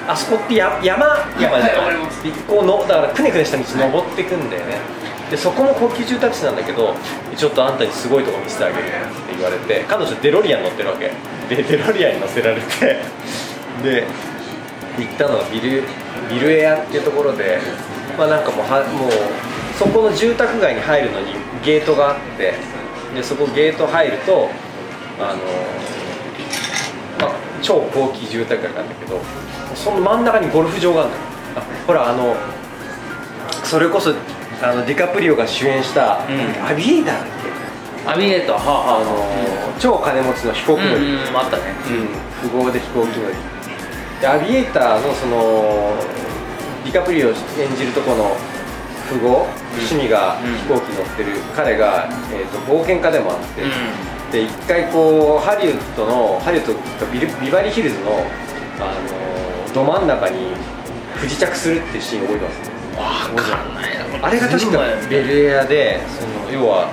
[0.06, 1.06] あそこってや山
[1.40, 1.96] 山じゃない？
[2.46, 4.76] こうのだからくねくねした道登っていくんだよね
[5.30, 6.94] でそこも高級住宅地なんだけど
[7.36, 11.12] ちょっとあんたにすごいとこ見せてあげるって言われて彼女デロリアン乗ってるわけ。
[11.48, 13.00] でデロリアンに乗せられて
[13.82, 14.04] で
[14.98, 15.82] 行ったのがビル
[16.30, 17.58] ビルエアっていうところで
[18.16, 19.10] まあなんかもうはもう
[19.78, 21.34] そこの住宅街に入るのに
[21.64, 22.54] ゲートがあって
[23.14, 24.48] でそこゲート入ると
[25.20, 29.20] あの、まあ、超高級住宅街なんだけど
[29.74, 31.22] その真ん中にゴルフ場があるのよ。
[31.56, 32.36] あほらあの
[33.64, 34.12] それこそ
[34.62, 36.64] あのディカプリオが主演した、うん。
[36.64, 37.26] アビエイターだっ
[38.04, 41.74] けアビエートはああの超金持ちの飛行機乗り、うんうんあったね。
[41.90, 43.36] うん、富豪で飛行機乗り。
[44.20, 45.92] でアビエーターのその
[46.84, 47.34] ディカプリオ演
[47.76, 48.36] じるとこの
[49.10, 50.56] 富豪、趣味がうん。
[50.56, 51.36] 飛行機乗ってる。
[51.54, 53.70] 彼が、えー、と冒険家でもあって、うん。
[54.32, 58.24] で一回こうハリウッドのハリウッドかビルビバリーヒルズの、
[58.80, 58.94] あ
[59.68, 60.54] のど真ん中に
[61.16, 64.78] 不時着するっていうシーン覚えてますわかんないなあれが確か
[65.08, 66.90] ベルエアでその要は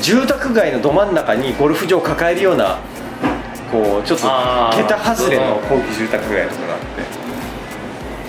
[0.00, 2.78] 住宅街のど真ん中にゴルフ場を抱えるような
[3.70, 4.26] こうちょっと
[4.76, 7.26] 桁外れの高級住宅街とかがあって。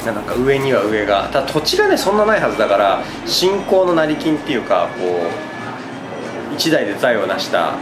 [0.05, 5.03] なんか上には上がただ土地がねそんなないはずだから信仰の成金っていうかこ
[6.51, 7.73] う一代で財を成した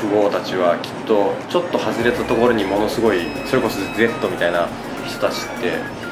[0.00, 4.68] 富豪たちはきっとちょっと外れたところにものすごいそれこそ Z みたいな
[5.06, 6.05] 人たちって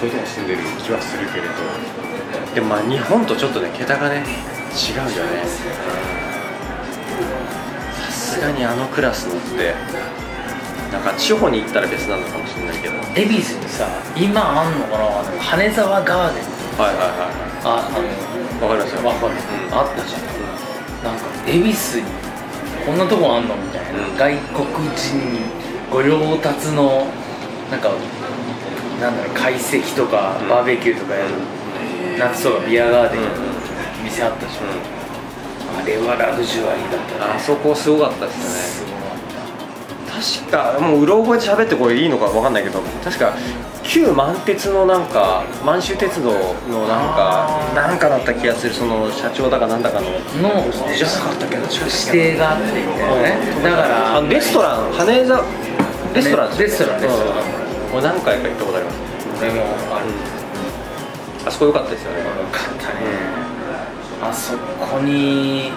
[0.00, 1.52] そういうとこに住んでる気はするけれど。
[2.54, 4.24] でもまあ日本とちょっとね桁がね
[4.72, 5.44] 違うよね。
[8.00, 9.74] さすがにあのクラスのって
[10.90, 12.96] なんか地方に行ったら別なのかもしれないけど。
[12.96, 13.86] はい恵比寿にさ
[14.16, 15.04] 今あんのかな？
[15.20, 16.44] あの羽沢ガーデン。
[16.78, 17.28] はいは
[17.64, 18.08] ああのい
[18.62, 19.06] わかりますよ。
[19.06, 19.74] わかる、うん。
[19.74, 20.22] あったじゃん。
[21.04, 22.06] なんか恵比寿に
[22.86, 23.54] こんなとこあんの？
[23.54, 24.16] みたいな、うん。
[24.16, 24.32] 外
[24.64, 24.64] 国
[24.96, 25.44] 人
[25.92, 27.06] 御用達の
[27.70, 27.90] なんか
[29.00, 30.48] なんだろう懐石とかうん。
[30.48, 31.30] バーベキューとかやる、
[32.18, 33.20] 夏とかビアガーデン
[34.04, 37.32] 店あったじゃん、あれはラグジュアリーだったね。
[37.36, 38.90] あそこすごかったですね。
[40.42, 43.32] 確かもううろ覚えで喋ってこれいいのかわかんないけど確か
[43.82, 46.32] 旧満鉄のなんか満州鉄道
[46.68, 48.74] のなんかなんかだった気がする。
[48.74, 50.06] その社長だかなんだかの。
[50.06, 50.10] た
[50.42, 51.80] のじゃなかったっけど指
[52.12, 53.38] 定があってみたいなね。
[53.62, 53.76] だか
[54.20, 55.42] らレストラン羽座
[56.12, 57.59] レストランレストランレストラン
[57.90, 58.98] うん俺何回か行ったことあります。
[59.40, 59.62] 俺も
[59.94, 60.06] ある。
[61.46, 62.18] あそこ良かったですよね。
[62.20, 63.00] よかったね、
[64.22, 65.72] あそこに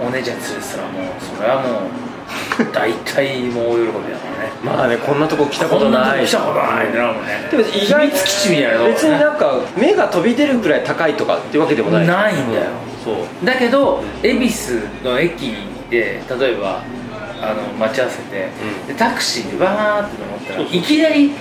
[0.00, 1.88] お姉ちゃん連れてたらもうそれはも
[2.68, 4.52] う大体もう大喜びだからね。
[4.62, 6.26] まあねこんなとこ来たことない。
[6.26, 12.06] 来たことないってなるもんねでも意外秘密基地みたいな別になんか目が飛び出るぐらい高いとかってわけでもない。
[12.06, 12.66] ないんだよ。
[13.04, 13.16] そう。
[13.44, 15.56] だけど恵比寿の駅
[15.90, 16.80] で例えば
[17.50, 18.48] あの待ち合わせて、
[18.82, 18.86] うん。
[18.86, 21.32] でタクシーでバーって思ったらいきなり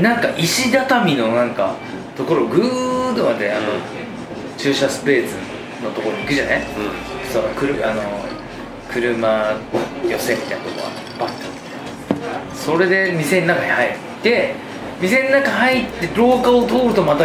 [0.00, 1.74] なんか石畳のなんか
[2.16, 3.66] ところぐーっとまであの、
[4.56, 5.34] 駐車スペース
[5.82, 6.62] のところに行くじゃない？
[7.32, 8.02] そのくるあの
[8.90, 9.56] 車
[10.06, 10.76] 寄せみたいなとこ
[11.18, 14.54] がバッとそれで店の中に入って
[15.00, 17.24] 店の中入って廊下を通るとまた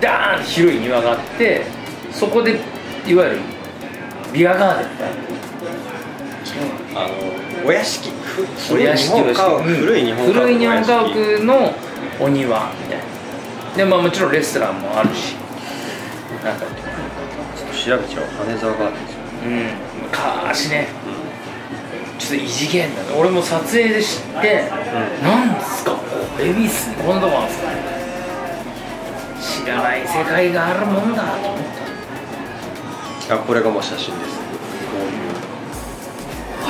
[0.00, 1.64] ダーンと広い庭があって
[2.12, 2.58] そこで
[3.06, 3.40] いわゆる
[4.32, 5.16] ビアガーデンみたいな。
[6.96, 7.14] あの
[7.64, 8.10] お屋敷。
[8.68, 10.80] 古い日本家屋古い日本家お屋
[11.44, 11.74] の
[12.20, 13.04] お庭みたいな。
[13.76, 15.34] でまあもちろんレストランもあるし。
[16.44, 16.66] なんか。
[16.66, 18.26] ちょっと調べちゃおう。
[18.46, 19.52] 羽沢ガーデンですようん。
[20.10, 20.88] 昔ね
[22.18, 23.08] ちょっと異次元だね。
[23.18, 24.68] 俺も撮影で知って、
[25.22, 25.96] なんですか
[26.40, 27.54] 恵比寿にこんなとこあるんで
[29.40, 31.60] すか知らない世界があるもんだと思っ
[33.28, 33.34] た。
[33.34, 34.38] あこれがもう写真です。
[34.38, 34.44] こ
[34.96, 35.27] ういう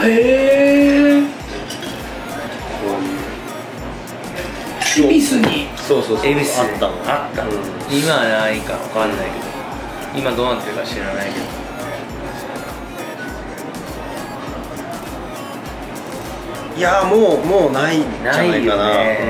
[0.04, 0.06] へ
[1.18, 3.00] えこう
[5.00, 5.68] いう恵比寿に？
[5.76, 6.26] そうそうそう。
[6.26, 6.50] 恵比寿。
[6.60, 7.50] あったのあった、うん。
[7.90, 9.46] 今はないか分かんないけど。
[10.14, 11.44] 今どうなってるか知らないけど。
[16.76, 18.88] いやもうもうないんじゃないかな。
[18.88, 19.18] ないよね。
[19.20, 19.24] う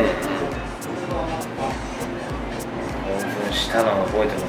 [3.14, 3.14] ん。
[3.14, 4.48] オープンしたのを覚えてます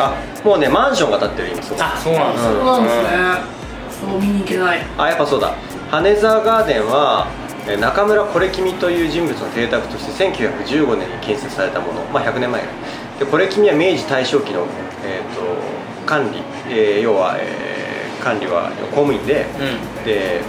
[0.00, 3.08] あもうねマンションが建ってる今そこあそうなんですそうなんですね。
[4.00, 4.86] そう見に行けない。
[4.96, 5.54] あやっぱそうだ。
[5.90, 7.26] 羽沢ガーデンは
[7.68, 12.62] えー中村これ君という人物の邸宅として1915年に建設されたもの、まあ、100年前
[13.18, 14.66] でこれ君は明治大正期の、
[15.04, 17.70] えー、と管理、えー要は、えー
[18.22, 20.04] 管理は公務員で、うん。
[20.04, 20.42] で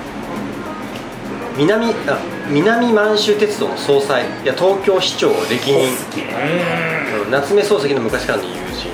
[1.57, 4.25] 南あ南満州鉄道の総裁。
[4.43, 5.87] いや東京市長歴任。
[7.25, 7.31] うん。
[7.31, 8.89] 夏目漱石の昔からの友人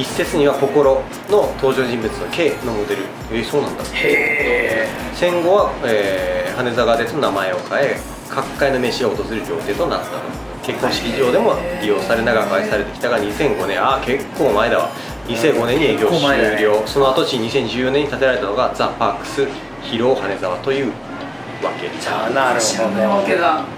[0.00, 3.02] 一説には心の登場人物の K のモデル。
[3.32, 3.82] えーそうなんだ。
[3.84, 7.96] へえ戦後は、えー羽沢ガーデンと名前を変え
[8.28, 10.06] 各界の飯が訪れる料亭となった
[10.66, 14.90] 結婚式場でも利用され長く愛されてきたが2005年ああ結構前だわ。
[15.28, 16.18] 2005年に営業終
[16.60, 19.46] 了、その後地2014年に建てられたのがザ・パークス
[19.82, 20.88] 広尾羽沢という
[21.62, 23.77] わけですあなるほど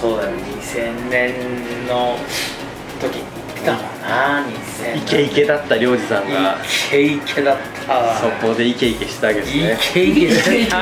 [0.00, 0.32] そうだね。
[0.60, 2.16] 2000年の
[3.00, 4.98] 時に行ってたかな2000年。
[4.98, 6.56] イケイケだった領事さんが。
[6.88, 7.92] イケイケだった。
[7.94, 9.72] わそこでイケイケしたわけですね。
[9.72, 10.78] イケイケしてた。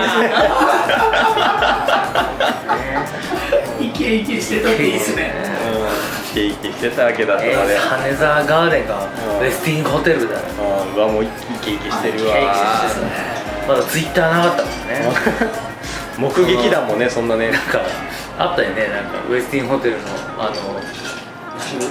[3.81, 4.41] イケイケ。
[4.41, 5.33] してたっていいっすね。
[5.67, 6.31] うん。
[6.31, 9.39] イケイケしてたわけだったえので、ー羽沢ガーデンがうん。
[9.39, 10.41] ウェスティンホテルだよ。
[10.89, 10.95] うん。
[10.95, 11.29] うわもうイ
[11.63, 12.39] ケイケしてるわ。
[12.39, 13.33] イケイケしてたね。
[13.69, 15.63] まだツイッターなかったもんね。
[16.19, 17.81] 目撃談もねそんなねなんか
[18.43, 20.55] あったよねなんかウェスティンホテルのあの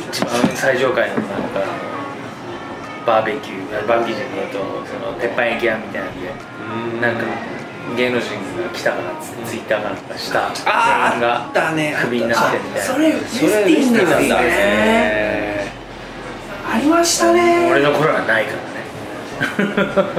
[0.09, 1.61] 一番最上階のなんか
[3.05, 7.23] バーベキューバーベキューじゃねえとその鉄板焼き屋みたいなんでなんか
[7.95, 11.49] 芸能人が来たからツイッターなんかした全員が
[12.03, 12.81] クビになってみたいな。
[12.81, 14.41] それウェスティンなんだ。
[14.41, 15.71] ねね。
[16.71, 17.69] ありましたね。
[17.71, 18.57] 俺の頃はないから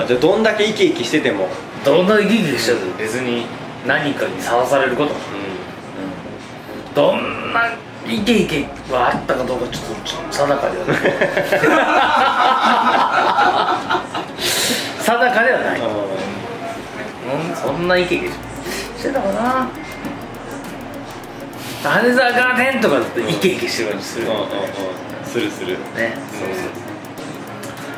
[0.02, 0.06] ね。
[0.06, 1.48] じゃあどんだけイケイケしてても、
[1.84, 3.46] どんなにギギしたって別に
[3.86, 5.20] 何かにさらされることも
[6.94, 7.66] どんな
[8.06, 10.98] イケイケはあったかどうかちょっとちょっと定かではない。
[15.02, 15.84] 定かではない、う
[17.52, 18.34] ん、そんなイケイケし
[19.04, 19.68] てたかな。
[21.82, 24.26] 羽沢ガーデンとかだってイケイケしてる感じする。
[24.26, 24.48] うんうんうん。
[25.24, 25.76] するする。
[25.96, 26.14] ね。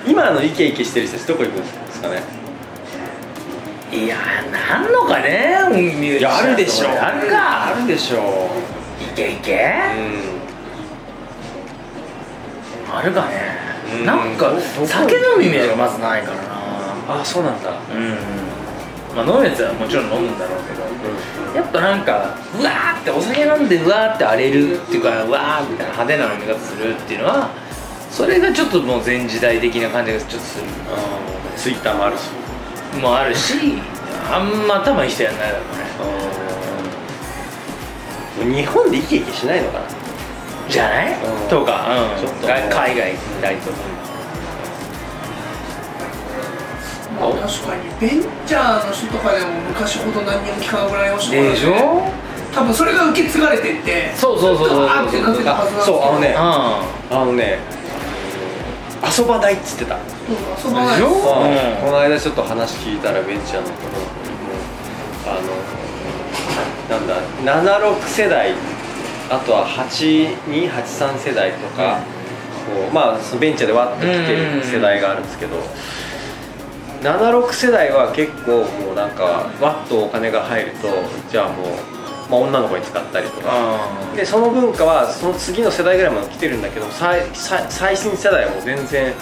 [0.07, 2.22] 今のイケイケしてる人たちどこ行くんですかね。
[3.92, 8.51] いやーなんのかねミュージシャンあるでしょあるかあるでしょ
[9.15, 9.65] イケイケ
[12.91, 13.55] あるかね。
[14.01, 14.07] うん。
[14.07, 14.51] なんか
[14.85, 16.43] 酒飲むイメージがまずないからな。
[17.09, 17.71] ああそうなんだ。
[17.71, 18.17] うん。
[19.15, 20.83] まあ飲むやつはもちろん飲むんだろうけど。
[21.55, 27.51] やっぱなんかうわーってお酒飲んでうわーって荒れるっていうかうわーみたいな派手な飲み方するっていうのは
[28.11, 30.67] それがちょっともう前時代的な感じがちょっとする。
[31.57, 32.31] ツイッターもあるし。
[33.01, 33.55] もあるし
[34.29, 35.84] あんま頭いい人やんないだろうね
[38.43, 39.85] 日本でイケイケしないのかな？
[40.68, 41.14] じゃない？
[41.14, 41.49] うん。
[41.49, 42.47] とか、うん、ちょっと。
[42.49, 43.76] が海外行ったりとか
[47.20, 51.43] まあ確かにベンチャーの人とかでも昔ほど何にも聞かなくなりましたね。
[51.51, 52.03] でしょ？
[52.53, 56.35] 多分それが受け継がれてってそうそうそうそうガーってなってたはずなんですよそうあのね。
[56.37, 57.59] ああのね。
[59.18, 59.97] 遊ばないっつってた。
[59.97, 60.99] うん遊ばない。
[60.99, 61.09] でしょ？
[61.11, 64.55] ですこの間ちょっと話聞いたらベンチャーのところにも
[65.26, 65.41] あの
[66.95, 67.20] なんだ
[67.66, 68.55] 76世代
[69.30, 72.03] あとは8283世代とか、
[72.66, 75.57] こうまあそのベンチャーでわっと来てる世代があるんですけど、
[77.03, 80.88] 76世代は結構もうなんかわっとお金が入ると
[81.30, 81.68] じゃあもう、
[82.30, 83.49] まあ、女の子に使ったりとか。
[83.49, 89.12] あでその文化はその次の世代ぐらいまで来てるんだけど最最最新世代はもう全然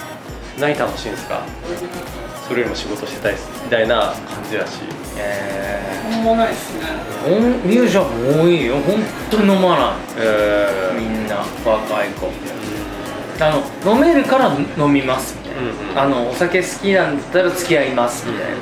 [0.59, 1.41] 何楽しいんですか。
[2.47, 4.81] それよりも仕事してたいみたいな感じだし
[5.17, 6.85] えほんまないですね。
[7.25, 8.99] ー、ほんミュージシャンも多いよ本
[9.29, 9.93] 当に飲まない。
[10.17, 12.29] えみんな若い子
[13.39, 18.57] あの飲めるから飲みますみたいな、うんうんあのお酒好きなんだったら付き合いますみたいな、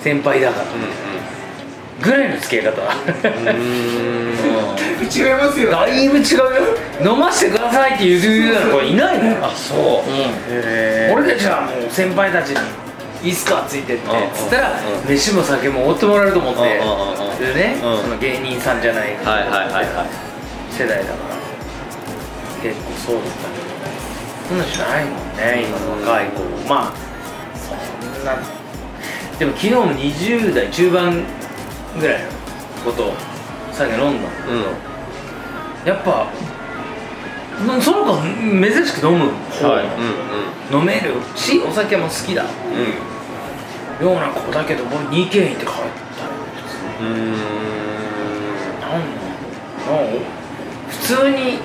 [0.00, 0.66] 先輩だから
[2.02, 2.82] ぐらいの付き合い方。
[2.82, 4.36] うんうん。
[5.06, 7.12] 違いますよだいぶ違うよ。
[7.12, 9.36] 飲ませてくださいって言うような子いないのよ。
[9.42, 9.78] あそう。
[9.78, 10.26] うん。
[10.50, 12.56] へ俺たちはもう先輩たちに
[13.22, 14.08] 「いいっすか?」ついてって。
[14.34, 14.72] つったら
[15.04, 15.12] うん。
[15.12, 16.06] 飯も酒もおごって。
[16.06, 16.62] もらえると思って
[17.44, 18.02] でねうん。
[18.02, 19.16] その芸人さんじゃない
[20.70, 21.36] 世代だから。
[22.62, 23.66] 結構そうだったけど
[24.48, 26.68] そんなんじゃないもんね今の若い子。
[26.68, 26.92] まあ
[27.58, 27.74] そ
[28.22, 28.32] んな。
[29.38, 31.22] でも昨日も20代中盤
[32.00, 32.24] ぐらいの
[32.84, 33.14] ことを
[33.72, 34.12] 酒飲んだん。
[35.84, 36.45] やっぱうん
[37.80, 39.84] その子は珍しく飲む方、はい。
[39.84, 42.44] うん飲めるしお酒も好きだ。
[42.44, 44.06] うん。
[44.06, 45.74] ような子だけどもう 2K 行って帰っ
[46.16, 46.26] た。
[47.00, 47.32] りうんうん。
[48.80, 48.96] なんだ
[49.86, 50.20] ろう
[50.90, 51.58] 普通に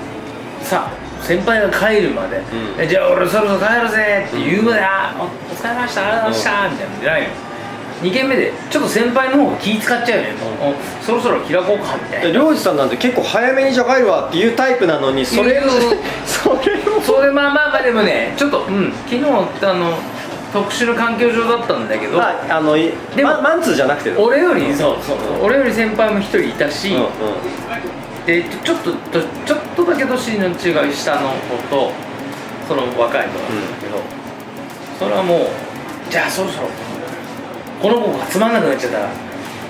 [0.62, 0.88] さ
[1.20, 2.42] 先輩が帰るまで、ん。
[2.78, 7.28] えじゃあ俺そろそろ帰るぜって言うまで、あおお疲れ様でしたありがとうございました、みたいなのじゃないよ
[8.02, 12.30] 2軒目でちょっと先輩の方が気使っちゃうよね、おそろそろ開こうかみたいな。
[12.30, 15.66] 領事さんなんて結構早めにじゃあ帰るわっていうタイプなのにそれをう。
[15.66, 15.70] ん
[16.26, 18.92] それをそれまあまあまあでもねちょっとうん。
[19.06, 19.98] 昨日あの
[20.52, 24.12] 特殊な環境上だったんだけど、まああのいでもママンツーじゃなくて。
[24.16, 25.16] 俺よりそうそう。
[25.40, 27.06] 俺より先輩も一人いたし、うんうん。
[28.26, 31.92] でちょっととちょっとだけ年の違い下の子と
[32.68, 33.28] その若い子なんだ
[33.80, 34.00] けど、
[34.98, 35.38] それはもう
[36.10, 36.68] じゃあそろそろ
[37.82, 39.08] この子がつまんなくなっちゃったら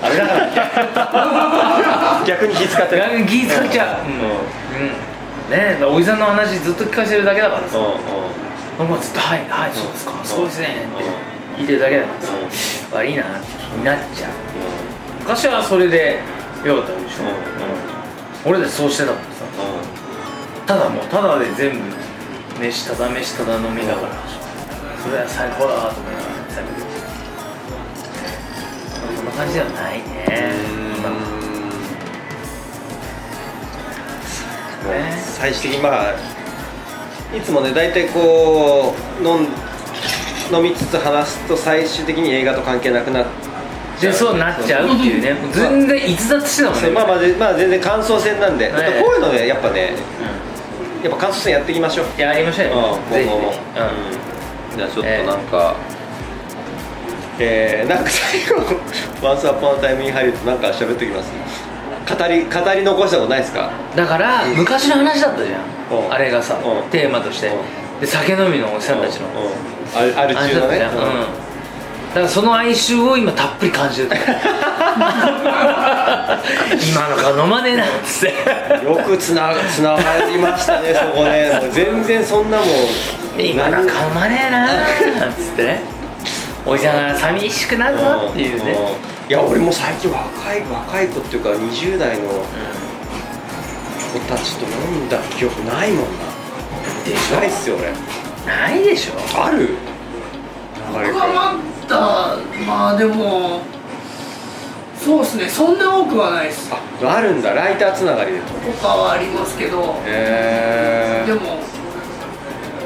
[0.03, 2.21] あれだから。
[2.27, 3.01] 逆に気遣ってる。
[3.01, 4.05] 逆に気使っちゃう。
[4.05, 4.91] うん、うん、
[5.49, 7.93] ねえおじさんの話ずっと聞かせてるだけだからさ、うんうん。
[8.77, 11.03] 僕はずっと「はいはいそうですか、そうですね」って
[11.57, 12.33] 言ってるだけだからさ、
[12.97, 14.29] 悪いなって気になっちゃう。
[15.21, 16.19] 昔はそれで
[16.63, 17.23] よかったでしょ、
[18.45, 19.23] 俺たちそうしてたもんさ。
[20.67, 21.79] ただもうただで全部
[22.61, 24.43] 飯ただ飯ただ飲みだから。
[25.03, 26.82] それは最高だなと思いながら最後そんな
[29.35, 30.51] 感じではないね。
[30.97, 31.15] 今の
[34.91, 35.17] ね。
[35.17, 36.13] 最終的にまあ
[37.35, 39.47] いつもね大体こう飲ん
[40.55, 43.25] 飲みつつ話すと最終的に映画と関係なくなっ
[43.99, 45.35] ちゃでそうなっちゃうっていうね。
[45.51, 46.89] 全然逸脱してたもんね。
[46.89, 49.01] まあまあでまあ全然感想戦なんで、はい。
[49.01, 49.93] こういうのねやっぱね
[51.03, 52.05] やっぱ感想戦やっていきましょう。
[52.05, 52.99] うんやりましょうよ。
[53.03, 53.57] うんぜひ今後も、ぜ
[54.73, 54.77] うん。
[54.77, 55.92] じゃあちょっとなんかえー、
[57.87, 58.61] なんか最後
[59.21, 61.31] 「Once Upon a Time in Hollywood」なんか喋ってきます？
[62.05, 63.71] 語り語り残したことないですか？
[63.91, 65.57] ひだから昔の話だったじゃ
[65.91, 66.09] うん。
[66.09, 66.89] んあれがさうん。
[66.89, 67.47] テーマとして。
[67.47, 67.51] う
[67.97, 67.99] ん。
[68.01, 69.27] で酒飲みのおじさんたちの。
[69.29, 69.35] うん。
[69.45, 70.79] うん、あるある中のね。
[70.79, 70.91] 話
[72.13, 74.21] だからその哀愁を今たっぷり感じてる
[76.87, 78.85] 今のから飲まねえなっつって。
[78.85, 79.97] よくつなつなが
[80.29, 81.49] りましたねそこね。
[81.59, 82.67] もう全然そんなもん。
[83.39, 84.69] 今のか飲まねえなっ
[85.35, 85.63] つって。
[85.63, 85.92] ね
[86.65, 88.77] おじさんが寂しくなるぞっていうね。
[89.27, 96.07] いや俺も最近若い若い子っていうか20代の子たちと飲んだ記憶ないもんな。
[97.05, 97.91] でしょないっすよ俺。
[98.45, 99.13] ないでしょ。
[99.43, 99.75] ある？
[100.91, 103.61] 僕はまだまあでも
[104.97, 105.49] そうですね。
[105.49, 106.71] そんな多くはないです。
[106.73, 106.79] あ
[107.17, 107.53] あるんだ。
[107.53, 108.39] ライターつながりで。
[108.39, 109.95] と他はありますけど。
[110.05, 111.59] へでも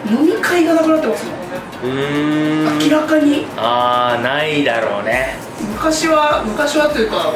[0.10, 1.37] 飲み会がなくなってますもん
[1.84, 3.46] 明らかに。
[3.56, 5.36] ああないだろうね。
[5.74, 7.34] 昔は昔はというか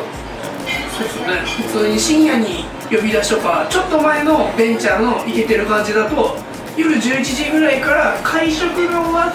[0.97, 1.41] そうですよね。
[1.73, 6.35] 普通に深夜に呼び出しとかちょっと前のベンチャーのイケてる感じだと
[6.77, 9.33] 夜11時ぐらいから会食が終わっ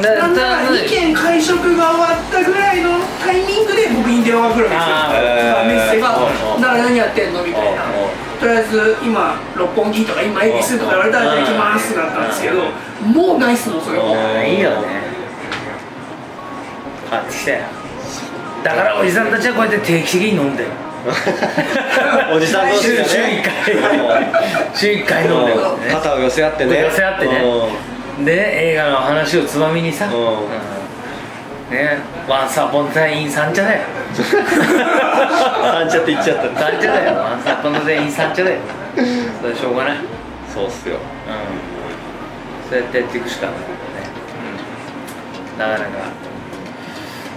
[0.00, 2.90] だなんなら2件会食が終わったぐらいの
[3.20, 4.70] タイミングで僕に電話が来るわ
[5.12, 5.64] けですよ。
[5.68, 6.16] メッセが。
[6.16, 6.58] うんう。
[6.58, 7.82] ん「だから何やってんの?」みたいな
[8.42, 12.62] とりあえず今六本木とか今恵比寿とか言われたらじゃあ行きますってなったんですけど
[13.06, 15.02] もうないっすもんそれもあいいよね
[17.12, 17.58] あってきたよ。
[18.64, 20.64] だからおじさんたちはこうやって定期的に飲んで。
[20.64, 20.70] る
[22.34, 23.44] おじさん同士が週ね。
[24.74, 25.04] 週1回。
[25.04, 25.52] 週1回飲んで
[25.92, 26.80] 肩を寄せ合ってね。
[26.80, 27.42] 寄せ合ってね。
[28.24, 30.08] で映画の話をつまみにさ、
[31.72, 31.98] ね。
[32.28, 33.82] ワンサポンタイン三茶だよ。
[35.62, 36.60] なんちゃって言っちゃった。
[36.60, 37.14] 三茶だよ。
[37.18, 38.58] ワンサポンタイン三茶だよ。
[39.40, 39.96] それはしょうがない。
[39.96, 40.98] うんそうっすよ。
[42.68, 43.64] そうやってやっていくしかないね、
[45.54, 45.92] うん、なかなか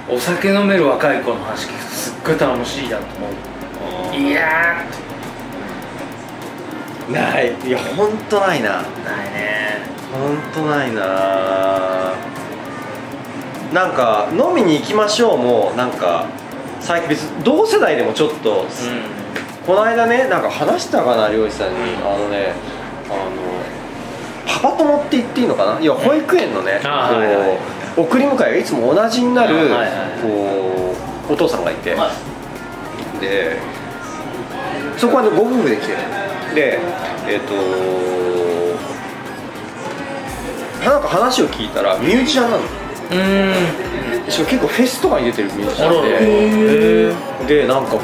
[0.10, 3.30] お酒飲める若い子の話聞くとすっごい楽しいなと思
[4.12, 4.16] う。
[4.16, 4.84] いや
[7.10, 7.56] ない。
[7.66, 8.82] いや本当ないな。
[8.82, 9.80] ーないね。
[10.12, 12.14] 本当ないな
[13.76, 16.28] なんか飲みに行きましょうもなんか
[16.80, 18.66] 最近別に同世代でもちょっと、う
[19.68, 21.84] この間ねなんか話したかな漁師さんに、うん。
[21.98, 22.54] あのね
[23.10, 23.36] あの
[24.48, 25.82] パパ友って言っていいのかな？
[25.82, 29.56] 要は保育園のね、こう送り迎えがいつも同じになる、
[30.22, 30.96] こ
[31.30, 32.12] うお父さんがいて、んは
[33.20, 33.60] で
[34.98, 35.98] そこはねご夫婦で来てる。
[36.56, 36.80] で
[37.28, 37.54] えっ、と
[40.90, 42.64] なんか話を聞いたらミュージシャンなの。
[42.64, 44.32] いうーん。
[44.32, 46.18] しかも結構フェスとかに出てるミュージシャンで
[47.52, 48.00] えでなんかこ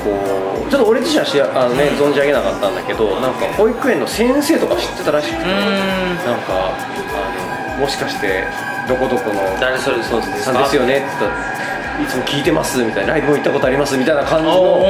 [0.67, 8.45] うちょっと俺自身は知らあの、ね、存じ上げなかったんだけどなんか保育園の先生とか知ってたらしくて、なんかあのもしかして
[8.87, 14.85] どこどこの誰それそうですさんですよねって言ったらいつも聞いてますみたいなライブも行ったことありますみたいな感じおの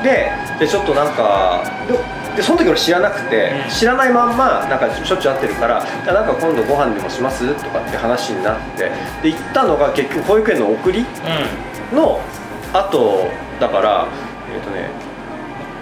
[0.00, 1.62] ーででちょっとなんか
[2.30, 3.70] ででその時俺知らなくて、うん。
[3.70, 7.46] 知らないまんまなんかしょっちゅう会ってるからじゃあなんか今度ご飯でもします？
[7.62, 8.90] とかって話になって
[9.22, 11.04] で行ったのが結局保育園の送り
[11.92, 12.20] うの
[12.72, 13.28] 後
[13.60, 14.06] だから
[14.54, 14.88] えっ、とね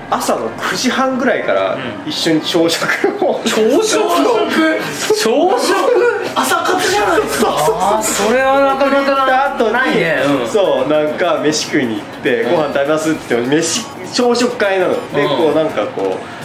[0.08, 2.08] 朝の9時半ぐらいからうん。
[2.08, 2.84] 一緒に朝食
[3.24, 4.80] を、朝朝食？
[5.14, 6.26] 朝食？
[6.36, 7.48] 朝活じゃないですか？
[7.58, 10.18] ああそれはなかなか後にないね。
[10.42, 10.48] うん。
[10.48, 13.84] そうなんか飯食いに行ってうんご飯食べますって言っても飯
[14.14, 14.94] 朝食会なの。
[15.12, 15.28] でうん。
[15.28, 16.35] こうなんかこう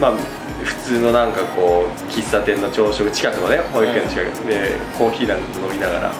[0.00, 0.12] まあ
[0.62, 4.48] 普通のなんかこう喫茶店の朝食近くのね保育園の近く。
[4.48, 6.12] でコーヒーなんか飲みながら。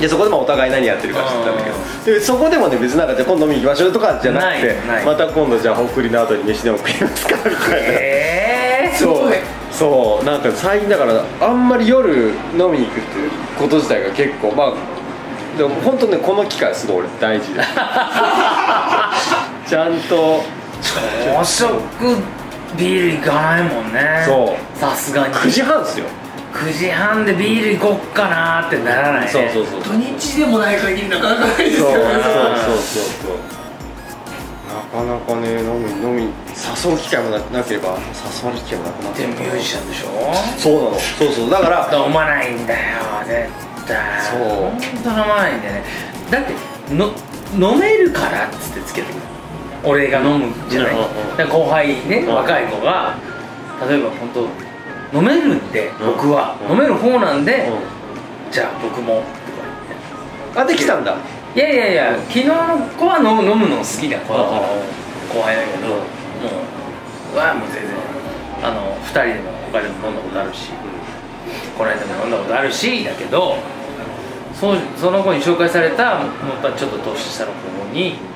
[0.00, 1.76] でそこでまあお互い何やってるか知ってたんだけど。
[2.04, 5.04] でそこでもね別になんかじゃあ今度飲みに行きましょうとかじゃなくてないない。
[5.04, 7.56] また今度じゃあ送りの後に飯でも食いますかみたいな。
[7.78, 9.16] ええそう。
[9.16, 9.34] すごい。
[9.72, 10.24] そう。
[10.24, 14.74] なんか最近だからあんまり夜飲みに行くっていうこと自体が結構まあ
[15.58, 17.60] でも本当ねこの機会すごい俺大事で
[19.66, 20.44] ちゃんと。
[21.42, 21.72] 朝食
[22.76, 24.22] ビール行かないもんね。
[24.26, 24.78] そう。
[24.78, 25.34] さすがに。
[25.34, 26.06] 9時半ですよ。
[26.54, 29.28] 9時半でビール行こっかなーってならないね。
[29.28, 33.36] そうそうそう土日でもない限りなかなかないですそうそうよねそうそうそう。
[34.66, 40.08] なかなかね飲み飲み誘う機会もななければ誘われる機会もなくなってでもミュージシャンでしょ？
[40.58, 40.98] そうなの。
[40.98, 41.50] そうそう。
[41.50, 42.80] だから飲まないんだよ
[43.26, 43.50] 絶
[43.86, 44.22] 対。
[44.22, 44.40] そう。
[44.40, 45.82] 本当飲まないんだよね。
[46.30, 46.54] だって
[46.94, 47.12] の
[47.72, 49.20] 飲めるからっつってつけてくる
[49.86, 52.34] 俺が飲むじゃない、うん後輩ね、うん。
[52.34, 53.14] 若い子が
[53.88, 56.06] 例えば本当飲めるんでうん。
[56.06, 56.72] 僕は、うん。
[56.72, 59.22] 飲める方なんで、うじゃあ僕も。
[60.54, 61.16] あできたんだ。
[61.54, 62.54] いやいやいや昨日の
[62.98, 64.60] 子は飲む飲むの好きな子だから
[65.32, 65.92] 後輩だけど、うん。
[65.92, 66.04] も
[67.34, 67.96] うはもう全然
[68.62, 70.70] あの2人でも他でも飲んだことあるし、
[71.76, 73.56] この間も飲んだことあるしだけど
[74.54, 78.16] そうその子に紹介されたもうやっぱちょっと年下の子に「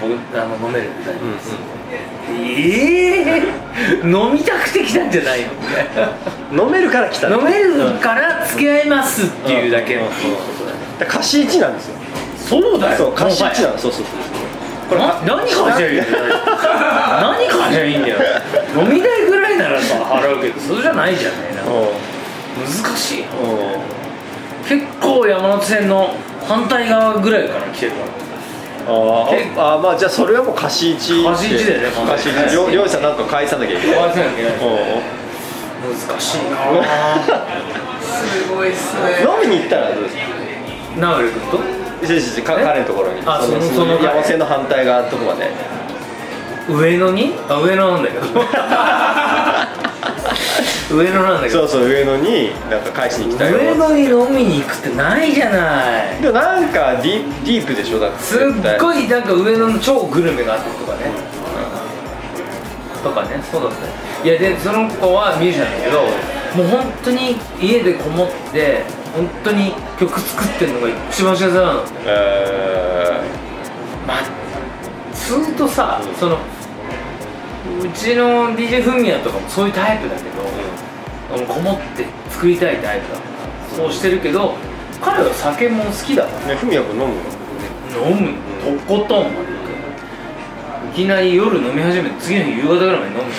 [0.00, 1.20] 僕あの飲める」みたいな
[2.30, 3.42] 「ええ
[4.04, 5.40] 飲みたくて来たんじゃない
[6.52, 10.12] の?」飲めるから来た飲めるから付き合いますっていうだけのうんこ
[10.58, 10.78] とだね。
[10.98, 11.94] だから貸し1なんですよ。
[12.36, 12.96] そうだよ。
[12.96, 14.04] そう貸し1なのそうそうそう。
[14.88, 16.16] これ何貸しゃいいんだよ。
[17.22, 18.16] 何貸しゃいいんだよ。
[18.76, 21.34] 飲み代ぐらいならさ払うけどそれじゃないじゃな。
[21.34, 21.64] ん。
[21.64, 21.72] か
[22.84, 23.24] 難しい。
[24.68, 26.14] 結構山手線の
[26.46, 28.31] 反対側ぐらいから来てるから
[28.86, 33.96] あーあまあじゃあそれはもう貸し1貸し一だよね貸し1両両者なんと返さなきゃいけない。
[33.98, 34.52] 返さなきゃいけない。
[34.52, 34.62] うん
[35.82, 36.56] 難しいな。
[38.00, 39.00] すごいっすね。
[39.22, 40.22] 飲みに行ったらどうですか？
[41.00, 41.58] ナウル君と？
[42.44, 43.20] 彼のところに。
[43.26, 45.50] あそのその山手線の反対側のとこまで。
[46.68, 47.34] 上野に？
[47.48, 48.24] あ上野なんだけど
[50.90, 51.66] 上野なんだけど。
[51.66, 55.58] そうそう上野になんか返しに来たよ上野に飲みに行くってないじゃな
[56.18, 56.22] い。
[56.22, 57.98] でもなんかディディープでしょ？
[58.00, 58.40] だってすっ
[58.80, 60.98] ごいなんか上野の超グルメがあったりとかね、
[63.02, 63.42] とかね。
[63.50, 63.92] そうだったよ
[64.24, 66.02] いやでその子はミュージシャンだけど
[66.54, 68.84] もう本当に家でこもって
[69.16, 71.82] 本当に曲作ってるのが一番幸せなの。
[72.06, 73.20] え
[74.06, 74.18] まあ
[75.12, 76.38] ずーっとさ、その
[77.62, 80.42] うちの DJ フミヤとかもそういうタイプだけど、
[81.38, 84.54] もうこもって作りたいタイプだからそうしてるけど
[85.00, 86.38] 彼は酒も好きだから。
[86.40, 87.14] ー、ねふみやくん飲む
[87.94, 88.10] の？
[88.10, 88.34] 飲む。
[88.86, 89.52] とことんまで
[90.92, 93.32] いきなり夜飲み始めて次の日夕方ぐらいまで飲む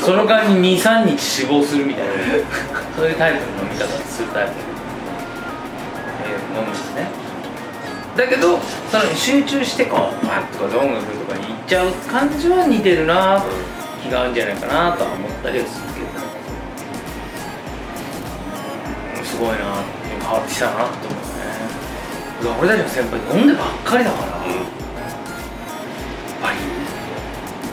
[0.00, 2.12] その間に23日死亡するみたいな。
[2.96, 4.52] そういうタイプの飲み方するタイプ、
[6.22, 7.10] えー飲むしね。
[8.16, 8.58] だけど
[8.90, 13.42] その集中してこうパッとか音楽とかにちゃう感じは似てるな
[14.00, 16.02] 気が合うんじゃないかなとは思ったりはするけ
[19.18, 19.82] どすごいな。
[20.22, 24.38] 変わってきたなって思うね俺たちの先輩飲んでばっかりだから、やっ
[26.40, 26.58] ぱり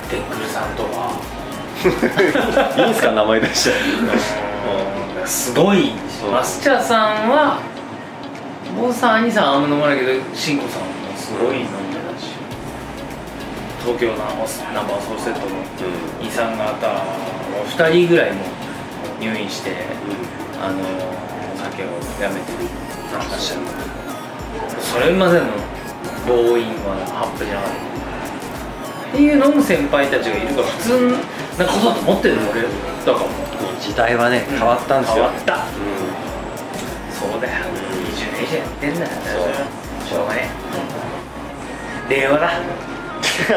[0.10, 1.22] デックルさんとは
[2.78, 3.74] いいんすか名前出しちゃ
[5.24, 5.92] うすごい
[6.32, 7.62] マスチャーさんは
[8.76, 9.96] 坊さん兄さんあんま飲まな。
[9.96, 11.81] いけど慎吾さんもすごい飲んでたし
[13.84, 14.26] 東京のナ
[14.84, 15.62] ンバーソーセットのう
[16.24, 18.44] イさん方も2人ぐらいも
[19.20, 19.72] 入院して
[20.62, 21.88] あのお酒を
[22.22, 22.52] やめて
[23.12, 23.62] なんかしちゃう
[24.82, 25.46] それまでの
[26.28, 27.82] 暴飲は半端じゃなかった。
[29.12, 31.10] っていう飲む先輩たちがいるから普通
[31.58, 33.26] なことだと思ってるの俺だから。
[33.82, 35.66] 時代はね変わったんですよ、変わった。
[37.18, 37.66] そうだよ。
[37.66, 39.08] 20年以上やってんだよ。
[40.06, 40.50] しょうがね
[42.10, 42.16] え。
[42.22, 42.52] 令和だ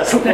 [0.04, 0.28] そこ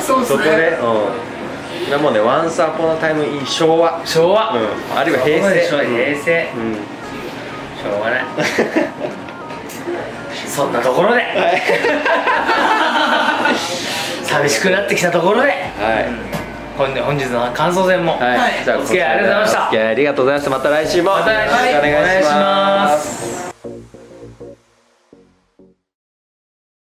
[0.00, 0.38] そうっすね。
[0.38, 1.90] そこでうん。
[1.90, 4.98] でもね「ワンサーポのタイムイン昭和」昭和、うん。
[4.98, 5.66] あるいは平成。
[5.68, 6.74] 昭和平成、うん。
[6.74, 8.24] しょうがない
[10.46, 11.22] そんなところで。
[14.24, 16.08] 寂しくなってきたところで、はい。
[16.78, 18.52] 本本日の感想戦も、はい、はい。
[18.64, 19.60] じゃあお付き合いありがとうございました。
[19.60, 20.50] お付き合いありがとうございました。
[20.50, 21.10] また来週も。
[21.10, 21.74] また来週。
[21.74, 22.34] よろしくお願いします。
[22.36, 23.51] お願いします